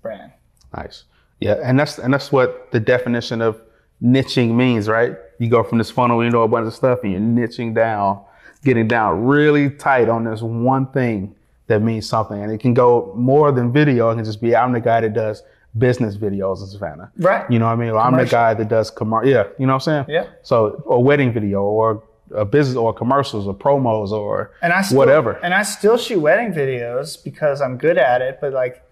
brand. 0.00 0.32
Nice. 0.74 1.04
Yeah, 1.42 1.58
and 1.62 1.78
that's 1.78 1.98
and 1.98 2.14
that's 2.14 2.30
what 2.30 2.70
the 2.70 2.80
definition 2.80 3.42
of 3.42 3.60
niching 4.02 4.54
means, 4.54 4.88
right? 4.88 5.16
You 5.38 5.48
go 5.48 5.62
from 5.62 5.78
this 5.78 5.90
funnel, 5.90 6.22
you 6.22 6.30
know, 6.30 6.42
a 6.42 6.48
bunch 6.48 6.66
of 6.66 6.74
stuff, 6.74 7.00
and 7.02 7.12
you're 7.12 7.48
niching 7.48 7.74
down, 7.74 8.20
getting 8.64 8.88
down 8.88 9.24
really 9.24 9.70
tight 9.70 10.08
on 10.08 10.24
this 10.24 10.40
one 10.40 10.86
thing 10.92 11.34
that 11.66 11.80
means 11.80 12.08
something. 12.08 12.40
And 12.42 12.52
it 12.52 12.58
can 12.58 12.74
go 12.74 13.12
more 13.16 13.50
than 13.52 13.72
video. 13.72 14.10
It 14.10 14.16
can 14.16 14.24
just 14.24 14.40
be 14.40 14.54
I'm 14.54 14.72
the 14.72 14.80
guy 14.80 15.00
that 15.00 15.14
does 15.14 15.42
business 15.78 16.16
videos 16.16 16.60
in 16.60 16.66
Savannah. 16.66 17.10
Right. 17.16 17.50
You 17.50 17.58
know 17.58 17.66
what 17.66 17.72
I 17.72 17.76
mean? 17.76 17.90
Or 17.90 17.98
I'm 17.98 18.16
the 18.16 18.26
guy 18.26 18.54
that 18.54 18.68
does 18.68 18.90
commercial. 18.90 19.30
Yeah. 19.30 19.44
You 19.58 19.66
know 19.66 19.74
what 19.74 19.88
I'm 19.88 20.04
saying? 20.06 20.06
Yeah. 20.08 20.26
So, 20.42 20.82
or 20.84 21.02
wedding 21.02 21.32
video, 21.32 21.62
or 21.62 22.02
a 22.34 22.44
business, 22.44 22.76
or 22.76 22.92
commercials, 22.92 23.46
or 23.46 23.54
promos, 23.54 24.10
or 24.10 24.52
And 24.62 24.72
I 24.72 24.82
still, 24.82 24.98
whatever. 24.98 25.32
And 25.42 25.54
I 25.54 25.62
still 25.62 25.96
shoot 25.96 26.20
wedding 26.20 26.52
videos 26.52 27.22
because 27.22 27.60
I'm 27.60 27.78
good 27.78 27.98
at 27.98 28.22
it, 28.22 28.38
but 28.40 28.52
like 28.52 28.82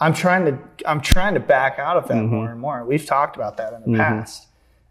I'm 0.00 0.14
trying 0.14 0.44
to 0.46 0.58
I'm 0.86 1.00
trying 1.00 1.34
to 1.34 1.40
back 1.40 1.78
out 1.78 1.96
of 1.96 2.08
that 2.08 2.14
Mm-hmm. 2.16 2.34
more 2.34 2.50
and 2.50 2.60
more. 2.60 2.84
We've 2.84 3.04
talked 3.04 3.36
about 3.36 3.56
that 3.56 3.72
in 3.72 3.92
the 3.92 3.98
past. 3.98 4.46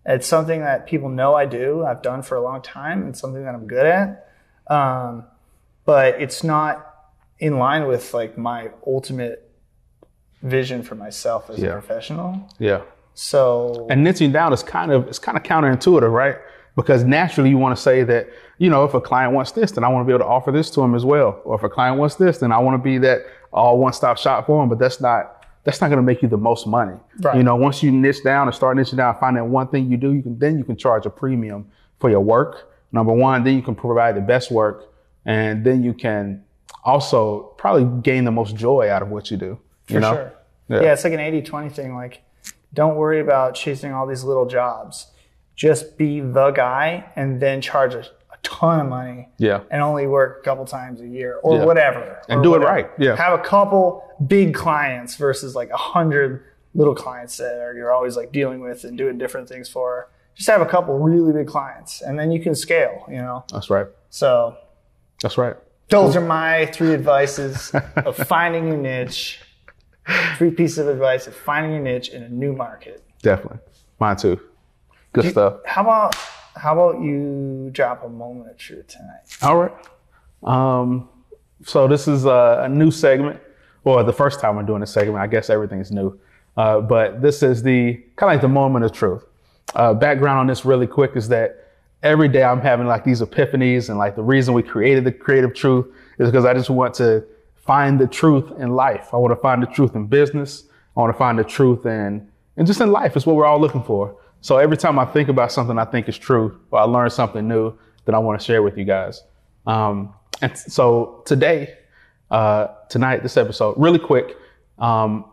It's 0.06 0.28
something 0.28 0.62
that 0.62 0.86
people 0.88 1.10
know 1.10 1.34
I 1.36 1.46
do. 1.46 1.86
I've 1.86 2.02
done 2.02 2.22
for 2.22 2.36
a 2.36 2.42
long 2.42 2.62
time. 2.62 3.08
It's 3.10 3.20
something 3.20 3.44
that 3.44 3.54
I'm 3.56 3.68
good 3.68 3.86
at. 3.86 4.30
Um, 4.68 5.26
but 5.86 6.22
it's 6.22 6.44
not 6.44 6.86
in 7.40 7.58
line 7.60 7.88
with 7.88 8.14
like 8.14 8.38
my 8.38 8.72
ultimate 8.86 9.50
vision 10.42 10.84
for 10.84 10.96
myself 10.96 11.50
as 11.50 11.60
Yeah. 11.60 11.70
a 11.70 11.74
professional. 11.74 12.48
yeah. 12.60 12.82
So 13.14 13.88
And 13.90 14.06
niching 14.06 14.32
down 14.32 14.54
is 14.54 14.62
kind 14.64 14.92
of 14.92 15.08
it's 15.08 15.20
kind 15.20 15.38
of 15.38 15.44
counterintuitive, 15.44 16.12
right? 16.12 16.36
Because 16.78 17.04
naturally 17.04 17.50
you 17.50 17.58
want 17.58 17.76
to 17.76 17.82
say 17.82 18.04
that, 18.04 18.30
you 18.60 18.70
know, 18.70 18.86
if 18.86 18.94
a 18.94 19.02
client 19.02 19.34
wants 19.34 19.52
this, 19.52 19.72
then 19.72 19.84
I 19.84 19.88
want 19.88 20.06
to 20.06 20.08
be 20.08 20.14
able 20.14 20.26
to 20.26 20.30
offer 20.30 20.52
this 20.52 20.70
to 20.72 20.82
him 20.82 20.94
as 20.94 21.04
well. 21.04 21.42
Or 21.44 21.56
if 21.56 21.64
a 21.64 21.70
client 21.70 21.98
wants 21.98 22.16
this, 22.16 22.38
then 22.38 22.52
I 22.52 22.60
want 22.60 22.76
to 22.76 22.84
be 22.84 23.00
that 23.00 23.26
all 23.52 23.80
one 23.80 23.94
stop 23.94 24.20
shop 24.20 24.46
for 24.46 24.62
him. 24.62 24.70
But 24.70 24.78
that's 24.78 25.02
not 25.02 25.44
that's 25.64 25.82
not 25.82 25.88
going 25.88 25.98
to 25.98 26.04
make 26.04 26.22
you 26.22 26.28
the 26.28 26.38
most 26.38 26.68
money. 26.68 26.96
Right. 27.20 27.36
You 27.36 27.42
know, 27.42 27.56
once 27.56 27.82
you 27.82 27.92
niche 27.92 28.24
down 28.24 28.48
and 28.48 28.56
start 28.56 28.78
niching 28.78 28.98
down, 28.98 29.20
find 29.20 29.36
that 29.38 29.46
one 29.46 29.70
thing 29.70 29.90
you 29.90 29.98
do, 29.98 30.14
you 30.14 30.22
can 30.22 30.38
then 30.38 30.60
you 30.60 30.64
can 30.64 30.78
charge 30.78 31.08
a 31.08 31.10
premium 31.10 31.68
for 32.00 32.12
your 32.12 32.22
work. 32.22 32.72
Number 32.92 33.12
one, 33.12 33.44
then 33.44 33.56
you 33.56 33.64
can 33.64 33.74
provide 33.74 34.16
the 34.16 34.22
best 34.22 34.52
work, 34.52 34.94
and 35.26 35.66
then 35.66 35.84
you 35.84 35.96
can 35.96 36.44
also 36.84 37.56
probably 37.58 38.02
gain 38.04 38.24
the 38.24 38.32
most 38.32 38.56
joy 38.56 38.88
out 38.90 39.02
of 39.02 39.10
what 39.10 39.32
you 39.32 39.38
do. 39.38 39.60
For 39.88 39.94
you 39.94 40.00
know? 40.00 40.14
sure. 40.14 40.34
Yeah. 40.70 40.82
Yeah. 40.84 40.94
it's 40.94 41.04
like 41.04 41.14
an 41.14 41.20
80 41.20 41.42
20 41.42 41.70
thing. 41.70 41.96
Like, 41.96 42.22
don't 42.72 42.96
worry 42.96 43.20
about 43.20 43.56
chasing 43.56 43.94
all 43.94 44.06
these 44.06 44.24
little 44.24 44.46
jobs. 44.46 45.08
Just 45.58 45.98
be 45.98 46.22
the 46.22 46.52
guy 46.52 47.12
and 47.18 47.42
then 47.42 47.60
charge 47.62 47.94
a, 47.96 48.00
a 48.00 48.38
ton 48.44 48.80
of 48.80 48.88
money 48.88 49.28
Yeah. 49.40 49.62
and 49.72 49.82
only 49.82 50.08
work 50.08 50.38
a 50.40 50.44
couple 50.46 50.64
times 50.66 51.02
a 51.02 51.08
year 51.08 51.40
or 51.44 51.58
Yeah. 51.58 51.66
whatever. 51.66 52.22
And 52.30 52.40
or 52.40 52.44
do 52.44 52.56
it 52.56 52.60
right. 52.60 52.90
Yeah. 52.98 53.16
Have 53.18 53.38
a 53.38 53.44
couple 53.44 54.04
big 54.28 54.54
clients 54.54 55.16
versus 55.16 55.56
like 55.56 55.70
a 55.72 55.78
hundred 55.78 56.44
little 56.76 56.96
clients 56.96 57.38
that 57.38 57.60
are, 57.60 57.74
you're 57.74 57.92
always 57.92 58.16
like 58.16 58.32
dealing 58.32 58.62
with 58.62 58.84
and 58.86 58.98
doing 58.98 59.18
different 59.18 59.50
things 59.50 59.68
for. 59.68 60.10
Just 60.36 60.48
have 60.48 60.62
a 60.62 60.66
couple 60.68 60.98
really 61.00 61.34
big 61.34 61.48
clients 61.48 62.02
and 62.04 62.18
then 62.20 62.32
you 62.32 62.40
can 62.40 62.54
scale, 62.54 63.04
you 63.10 63.18
know? 63.18 63.44
That's 63.52 63.70
right. 63.72 63.88
So 64.12 64.56
That's 65.24 65.40
right. 65.40 65.56
those 65.90 66.16
are 66.16 66.22
my 66.22 66.68
three 66.68 66.94
advices 66.94 67.72
of 67.96 68.16
finding 68.28 68.68
your 68.68 68.78
niche. 68.78 69.42
Three 70.38 70.52
pieces 70.52 70.78
of 70.78 70.88
advice 70.88 71.26
of 71.28 71.36
finding 71.36 71.72
your 71.74 71.82
niche 71.82 72.10
in 72.10 72.22
a 72.24 72.30
new 72.30 72.54
market. 72.54 73.04
Definitely. 73.24 73.60
Mine 74.00 74.16
too. 74.16 74.40
Good 75.14 75.32
stuff. 75.32 75.60
How 75.66 75.82
about 75.82 76.16
how 76.56 76.74
about 76.74 77.02
you 77.02 77.70
drop 77.72 78.04
a 78.04 78.10
moment 78.10 78.50
of 78.50 78.58
truth 78.58 78.88
tonight? 78.88 79.22
All 79.42 79.58
right. 79.58 79.72
Um, 80.44 81.10
so 81.64 81.88
this 81.88 82.08
is 82.08 82.26
a, 82.26 82.62
a 82.66 82.70
new 82.70 82.92
segment, 82.92 83.40
or 83.84 84.04
the 84.04 84.14
first 84.14 84.40
time 84.40 84.56
we're 84.56 84.64
doing 84.64 84.84
a 84.84 84.88
segment. 84.88 85.18
I 85.18 85.28
guess 85.28 85.50
everything's 85.50 85.92
new, 85.92 86.20
uh, 86.56 86.82
but 86.82 87.22
this 87.22 87.44
is 87.44 87.64
the 87.64 87.94
kind 88.16 88.32
of 88.32 88.36
like 88.36 88.42
the 88.42 88.48
moment 88.48 88.86
of 88.86 88.92
truth. 88.92 89.24
Uh, 89.76 89.94
background 89.94 90.40
on 90.40 90.48
this 90.48 90.66
really 90.66 90.88
quick 90.88 91.12
is 91.16 91.28
that 91.30 91.68
every 92.04 92.28
day 92.28 92.44
I'm 92.44 92.62
having 92.62 92.88
like 92.88 93.04
these 93.04 93.22
epiphanies, 93.22 93.90
and 93.90 93.98
like 93.98 94.16
the 94.16 94.24
reason 94.24 94.54
we 94.54 94.64
created 94.64 95.04
the 95.04 95.12
creative 95.12 95.54
truth 95.54 95.88
is 96.20 96.30
because 96.30 96.46
I 96.46 96.54
just 96.54 96.70
want 96.70 96.94
to 96.96 97.26
find 97.56 98.00
the 98.00 98.08
truth 98.08 98.52
in 98.60 98.70
life. 98.70 99.10
I 99.14 99.18
want 99.18 99.32
to 99.32 99.42
find 99.42 99.62
the 99.62 99.68
truth 99.68 99.96
in 99.96 100.08
business. 100.08 100.64
I 100.96 101.02
want 101.02 101.14
to 101.14 101.18
find 101.18 101.38
the 101.38 101.44
truth 101.44 101.86
in 101.86 102.28
and 102.56 102.66
just 102.66 102.82
in 102.82 102.92
life. 102.92 103.16
It's 103.16 103.26
what 103.26 103.36
we're 103.36 103.46
all 103.46 103.60
looking 103.60 103.84
for. 103.84 104.16
So 104.42 104.58
every 104.58 104.78
time 104.78 105.00
I 105.00 105.06
think 105.06 105.30
about 105.30 105.52
something 105.52 105.78
I 105.78 105.86
think 105.86 106.08
is 106.08 106.18
true, 106.18 106.60
or 106.72 106.80
I 106.80 106.84
learn 106.84 107.10
something 107.10 107.48
new 107.48 107.74
that 108.06 108.16
I 108.16 108.20
want 108.20 108.40
to 108.40 108.46
share 108.46 108.64
with 108.64 108.78
you 108.78 108.86
guys. 108.86 109.24
Um, 109.66 110.14
and 110.42 110.58
so 110.58 111.24
today, 111.26 111.76
uh, 112.32 112.68
tonight, 112.90 113.24
this 113.24 113.38
episode, 113.38 113.76
really 113.78 114.00
quick, 114.00 114.38
um, 114.80 115.26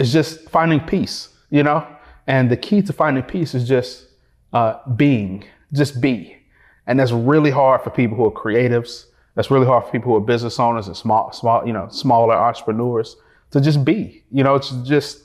just 0.00 0.48
finding 0.50 0.80
peace, 0.80 1.28
you 1.50 1.62
know? 1.62 1.86
And 2.26 2.50
the 2.50 2.56
key 2.56 2.82
to 2.82 2.92
finding 2.92 3.22
peace 3.22 3.54
is 3.54 3.66
just 3.66 4.08
uh, 4.52 4.78
being, 4.96 5.44
just 5.72 6.00
be. 6.00 6.36
And 6.86 6.98
that's 7.00 7.12
really 7.12 7.50
hard 7.50 7.82
for 7.82 7.90
people 7.90 8.16
who 8.16 8.26
are 8.26 8.30
creatives. 8.30 9.06
That's 9.34 9.50
really 9.50 9.66
hard 9.66 9.84
for 9.84 9.92
people 9.92 10.12
who 10.12 10.16
are 10.16 10.20
business 10.20 10.58
owners 10.58 10.88
and 10.88 10.96
small, 10.96 11.32
small, 11.32 11.66
you 11.66 11.72
know, 11.72 11.88
smaller 11.90 12.34
entrepreneurs 12.34 13.16
to 13.52 13.60
just 13.60 13.84
be, 13.84 14.24
you 14.30 14.42
know, 14.44 14.58
to 14.58 14.84
just 14.84 15.24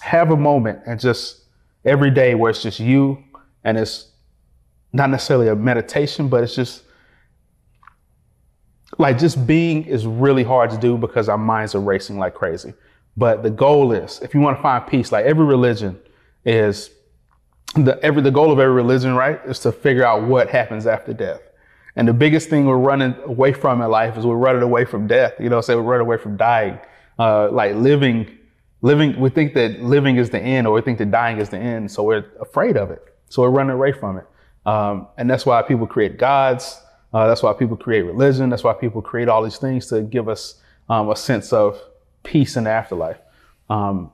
have 0.00 0.30
a 0.30 0.36
moment 0.36 0.80
and 0.86 1.00
just 1.00 1.45
every 1.86 2.10
day 2.10 2.34
where 2.34 2.50
it's 2.50 2.62
just 2.62 2.80
you 2.80 3.22
and 3.64 3.78
it's 3.78 4.10
not 4.92 5.10
necessarily 5.10 5.48
a 5.48 5.56
meditation, 5.56 6.28
but 6.28 6.42
it's 6.42 6.54
just 6.54 6.82
like 8.98 9.18
just 9.18 9.46
being 9.46 9.84
is 9.84 10.06
really 10.06 10.42
hard 10.42 10.70
to 10.70 10.78
do 10.78 10.96
because 10.96 11.28
our 11.28 11.38
minds 11.38 11.74
are 11.74 11.80
racing 11.80 12.18
like 12.18 12.34
crazy. 12.34 12.74
But 13.16 13.42
the 13.42 13.50
goal 13.50 13.92
is, 13.92 14.20
if 14.20 14.34
you 14.34 14.40
want 14.40 14.58
to 14.58 14.62
find 14.62 14.86
peace, 14.86 15.10
like 15.10 15.24
every 15.24 15.44
religion 15.44 15.98
is 16.44 16.90
the 17.74 17.98
every 18.02 18.22
the 18.22 18.30
goal 18.30 18.52
of 18.52 18.58
every 18.58 18.74
religion, 18.74 19.14
right, 19.14 19.40
is 19.46 19.58
to 19.60 19.72
figure 19.72 20.04
out 20.04 20.22
what 20.22 20.48
happens 20.50 20.86
after 20.86 21.12
death. 21.12 21.40
And 21.96 22.06
the 22.06 22.12
biggest 22.12 22.50
thing 22.50 22.66
we're 22.66 22.76
running 22.76 23.14
away 23.24 23.52
from 23.52 23.80
in 23.80 23.90
life 23.90 24.18
is 24.18 24.26
we're 24.26 24.36
running 24.36 24.62
away 24.62 24.84
from 24.84 25.06
death. 25.06 25.32
You 25.40 25.48
know, 25.48 25.60
say 25.62 25.74
we're 25.74 25.82
running 25.82 26.06
away 26.06 26.18
from 26.18 26.36
dying. 26.36 26.78
Uh, 27.18 27.50
like 27.50 27.74
living, 27.74 28.38
living, 28.82 29.18
we 29.18 29.30
think 29.30 29.54
that 29.54 29.82
living 29.82 30.16
is 30.16 30.30
the 30.30 30.40
end, 30.40 30.66
or 30.66 30.74
we 30.74 30.82
think 30.82 30.98
that 30.98 31.10
dying 31.10 31.38
is 31.38 31.48
the 31.48 31.58
end, 31.58 31.90
so 31.90 32.02
we're 32.02 32.24
afraid 32.40 32.76
of 32.76 32.90
it. 32.90 33.02
So 33.28 33.42
we're 33.42 33.50
running 33.50 33.72
away 33.72 33.92
from 33.92 34.18
it. 34.18 34.26
Um, 34.66 35.08
and 35.16 35.30
that's 35.30 35.46
why 35.46 35.62
people 35.62 35.86
create 35.86 36.18
gods. 36.18 36.80
Uh, 37.12 37.26
that's 37.26 37.42
why 37.42 37.52
people 37.52 37.76
create 37.76 38.02
religion. 38.02 38.50
That's 38.50 38.64
why 38.64 38.74
people 38.74 39.00
create 39.00 39.28
all 39.28 39.42
these 39.42 39.58
things 39.58 39.86
to 39.88 40.02
give 40.02 40.28
us 40.28 40.60
um, 40.88 41.08
a 41.10 41.16
sense 41.16 41.52
of 41.52 41.80
peace 42.22 42.56
in 42.56 42.64
the 42.64 42.70
afterlife. 42.70 43.18
Um, 43.70 44.12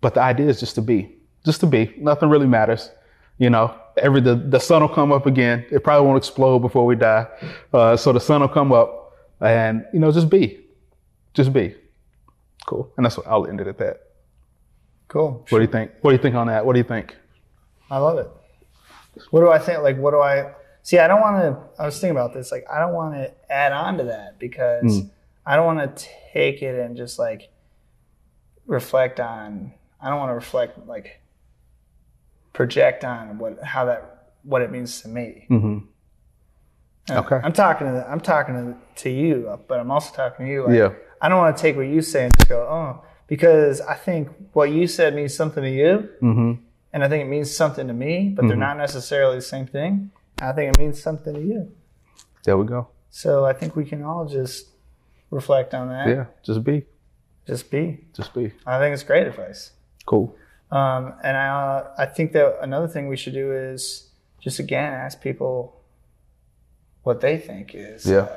but 0.00 0.14
the 0.14 0.20
idea 0.20 0.48
is 0.48 0.60
just 0.60 0.74
to 0.76 0.82
be, 0.82 1.16
just 1.44 1.60
to 1.60 1.66
be. 1.66 1.94
Nothing 1.98 2.28
really 2.28 2.46
matters. 2.46 2.90
You 3.38 3.50
know, 3.50 3.74
every 3.96 4.20
the, 4.20 4.36
the 4.36 4.60
sun 4.60 4.82
will 4.82 4.88
come 4.88 5.10
up 5.10 5.26
again. 5.26 5.64
It 5.70 5.82
probably 5.82 6.06
won't 6.06 6.18
explode 6.18 6.60
before 6.60 6.86
we 6.86 6.94
die. 6.94 7.26
Uh, 7.72 7.96
so 7.96 8.12
the 8.12 8.20
sun 8.20 8.40
will 8.42 8.48
come 8.48 8.72
up, 8.72 9.12
and 9.40 9.84
you 9.92 9.98
know, 9.98 10.12
just 10.12 10.30
be, 10.30 10.60
just 11.32 11.52
be. 11.52 11.74
Cool. 12.66 12.92
And 12.96 13.04
that's 13.04 13.16
what 13.16 13.26
I'll 13.26 13.46
end 13.46 13.60
it 13.60 13.66
at 13.66 13.78
that. 13.78 14.00
Cool. 15.08 15.44
What 15.48 15.58
do 15.58 15.60
you 15.60 15.70
think? 15.70 15.92
What 16.00 16.10
do 16.10 16.16
you 16.16 16.22
think 16.22 16.34
on 16.34 16.46
that? 16.46 16.64
What 16.64 16.72
do 16.72 16.78
you 16.78 16.84
think? 16.84 17.14
I 17.90 17.98
love 17.98 18.18
it. 18.18 18.28
What 19.30 19.40
do 19.40 19.50
I 19.50 19.58
think? 19.58 19.82
Like, 19.82 19.98
what 19.98 20.10
do 20.12 20.20
I 20.20 20.52
see? 20.82 20.98
I 20.98 21.06
don't 21.06 21.20
want 21.20 21.36
to. 21.42 21.82
I 21.82 21.86
was 21.86 22.00
thinking 22.00 22.16
about 22.16 22.32
this. 22.34 22.50
Like, 22.50 22.64
I 22.72 22.80
don't 22.80 22.94
want 22.94 23.14
to 23.14 23.32
add 23.52 23.72
on 23.72 23.98
to 23.98 24.04
that 24.04 24.38
because 24.38 25.02
I 25.46 25.56
don't 25.56 25.66
want 25.66 25.96
to 25.96 26.06
take 26.32 26.62
it 26.62 26.78
and 26.78 26.96
just 26.96 27.18
like 27.18 27.50
reflect 28.66 29.20
on. 29.20 29.72
I 30.00 30.08
don't 30.08 30.18
want 30.18 30.30
to 30.30 30.34
reflect 30.34 30.86
like 30.86 31.20
project 32.52 33.04
on 33.04 33.38
what 33.38 33.62
how 33.62 33.84
that 33.84 34.32
what 34.42 34.62
it 34.62 34.70
means 34.70 35.02
to 35.02 35.08
me. 35.08 35.46
Mm-hmm. 35.50 35.78
Okay. 37.10 37.40
I'm 37.42 37.52
talking 37.52 37.86
to 37.86 38.06
I'm 38.08 38.20
talking 38.20 38.54
to, 38.54 39.02
to 39.02 39.10
you, 39.10 39.60
but 39.68 39.78
I'm 39.78 39.90
also 39.90 40.14
talking 40.14 40.46
to 40.46 40.52
you. 40.52 40.64
Like, 40.66 40.76
Yeah. 40.76 40.92
I 41.24 41.28
don't 41.28 41.38
want 41.38 41.56
to 41.56 41.62
take 41.62 41.74
what 41.76 41.86
you 41.86 42.02
say 42.02 42.24
and 42.24 42.34
just 42.36 42.48
go, 42.48 42.60
oh, 42.78 43.02
because 43.28 43.80
I 43.80 43.94
think 43.94 44.28
what 44.52 44.70
you 44.70 44.86
said 44.86 45.14
means 45.14 45.34
something 45.34 45.62
to 45.62 45.70
you, 45.70 46.08
Mm-hmm. 46.20 46.52
and 46.92 47.04
I 47.04 47.08
think 47.08 47.24
it 47.24 47.28
means 47.28 47.48
something 47.62 47.86
to 47.86 47.94
me, 47.94 48.28
but 48.36 48.46
they're 48.46 48.56
not 48.68 48.76
necessarily 48.76 49.36
the 49.36 49.42
same 49.54 49.66
thing. 49.66 50.10
I 50.42 50.52
think 50.52 50.74
it 50.74 50.78
means 50.78 51.02
something 51.02 51.32
to 51.32 51.40
you. 51.40 51.72
There 52.44 52.58
we 52.58 52.66
go. 52.66 52.88
So 53.10 53.46
I 53.46 53.54
think 53.54 53.74
we 53.74 53.84
can 53.86 54.02
all 54.02 54.26
just 54.26 54.66
reflect 55.30 55.72
on 55.72 55.88
that. 55.88 56.08
Yeah. 56.08 56.26
Just 56.42 56.62
be. 56.62 56.84
Just 57.46 57.70
be. 57.70 58.04
Just 58.12 58.34
be. 58.34 58.52
I 58.66 58.78
think 58.78 58.92
it's 58.92 59.02
great 59.02 59.26
advice. 59.26 59.72
Cool. 60.04 60.36
Um, 60.70 61.14
and 61.22 61.36
I, 61.36 61.46
uh, 61.48 61.94
I 61.98 62.06
think 62.06 62.32
that 62.32 62.58
another 62.60 62.88
thing 62.88 63.08
we 63.08 63.16
should 63.16 63.32
do 63.34 63.50
is 63.52 64.10
just 64.40 64.58
again 64.58 64.92
ask 64.92 65.22
people 65.22 65.80
what 67.02 67.20
they 67.22 67.38
think 67.38 67.74
is. 67.74 68.04
Yeah. 68.04 68.28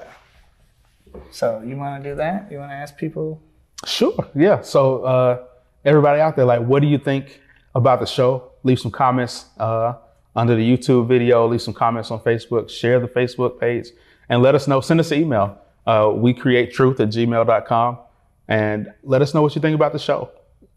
So 1.32 1.62
you 1.65 1.77
want 1.77 2.03
to 2.03 2.10
do 2.10 2.15
that? 2.15 2.51
You 2.51 2.60
want 2.60 2.71
to 2.71 2.75
ask 2.75 2.97
people? 2.97 3.41
Sure. 3.86 4.15
Yeah. 4.36 4.62
So 4.62 5.03
uh, 5.03 5.43
everybody 5.86 6.21
out 6.21 6.36
there, 6.36 6.45
like, 6.45 6.62
what 6.62 6.82
do 6.82 6.88
you 6.88 6.97
think 6.97 7.41
about 7.75 7.99
the 7.99 8.06
show? 8.06 8.51
Leave 8.63 8.80
some 8.80 8.91
comments 8.91 9.45
uh, 9.60 9.93
under 10.36 10.56
the 10.56 10.77
YouTube 10.77 11.08
video. 11.08 11.47
Leave 11.47 11.62
some 11.62 11.73
comments 11.73 12.12
on 12.12 12.19
Facebook. 12.19 12.69
Share 12.69 12.99
the 12.99 13.08
Facebook 13.08 13.60
page 13.60 13.88
and 14.30 14.41
let 14.41 14.56
us 14.56 14.67
know. 14.67 14.82
Send 14.82 14.99
us 14.99 15.12
an 15.12 15.21
email. 15.21 15.58
Uh, 15.86 16.12
we 16.13 16.34
create 16.34 16.73
truth 16.73 16.99
at 16.99 17.10
gmail.com 17.10 17.97
and 18.47 18.93
let 19.03 19.21
us 19.21 19.34
know 19.34 19.41
what 19.41 19.56
you 19.56 19.62
think 19.62 19.75
about 19.75 19.93
the 19.93 19.99
show. 19.99 20.30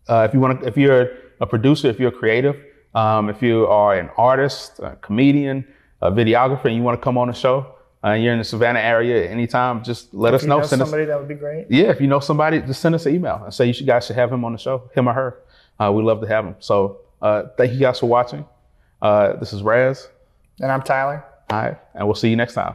Uh, 0.09 0.27
if 0.29 0.35
you 0.35 0.41
want 0.41 0.61
to, 0.61 0.67
if 0.67 0.77
you're 0.77 1.11
a 1.41 1.47
producer, 1.47 1.89
if 1.89 1.99
you're 1.99 2.11
creative, 2.11 2.57
um, 2.95 3.29
if 3.29 3.43
you 3.43 3.67
are 3.67 3.99
an 3.99 4.11
artist, 4.17 4.79
a 4.81 4.97
comedian, 4.97 5.67
a 6.03 6.11
videographer, 6.11 6.67
and 6.67 6.75
you 6.75 6.83
want 6.83 6.99
to 6.99 7.03
come 7.03 7.17
on 7.17 7.29
the 7.29 7.35
show, 7.35 7.75
uh, 8.05 8.13
you're 8.13 8.33
in 8.33 8.39
the 8.39 8.45
Savannah 8.45 8.81
area 8.81 9.25
at 9.25 9.31
any 9.31 9.47
time, 9.47 9.83
just 9.85 10.13
let 10.15 10.33
us 10.35 10.43
you 10.43 10.49
know. 10.49 10.59
know 10.61 10.67
Send 10.67 10.83
us 10.83 10.89
somebody 10.89 11.05
that 11.07 11.19
would 11.19 11.29
be 11.29 11.35
great. 11.35 11.67
yeah, 11.69 11.91
if 11.91 12.01
you 12.01 12.07
know 12.07 12.21
somebody, 12.21 12.61
just 12.61 12.81
send 12.81 12.95
us 12.95 13.05
an 13.07 13.15
email 13.15 13.43
and 13.45 13.53
say 13.53 13.67
you 13.67 13.73
should, 13.73 13.87
guys 13.87 14.07
should 14.07 14.17
have 14.17 14.33
him 14.33 14.45
on 14.45 14.53
the 14.53 14.59
show, 14.59 14.91
him 14.95 15.09
or 15.09 15.13
her. 15.13 15.39
Uh, 15.79 15.93
we 15.93 16.03
love 16.03 16.21
to 16.21 16.27
have 16.27 16.45
him. 16.45 16.57
So 16.61 17.01
uh, 17.21 17.45
thank 17.57 17.73
you 17.73 17.79
guys 17.79 17.99
for 17.99 18.07
watching. 18.07 18.45
Uh, 19.03 19.35
this 19.37 19.53
is 19.53 19.63
Razz. 19.63 20.09
And 20.61 20.71
I'm 20.71 20.83
Tyler. 20.83 21.25
All 21.51 21.63
right, 21.63 21.77
and 21.95 22.07
we'll 22.07 22.15
see 22.15 22.31
you 22.31 22.37
next 22.37 22.55
time. 22.55 22.75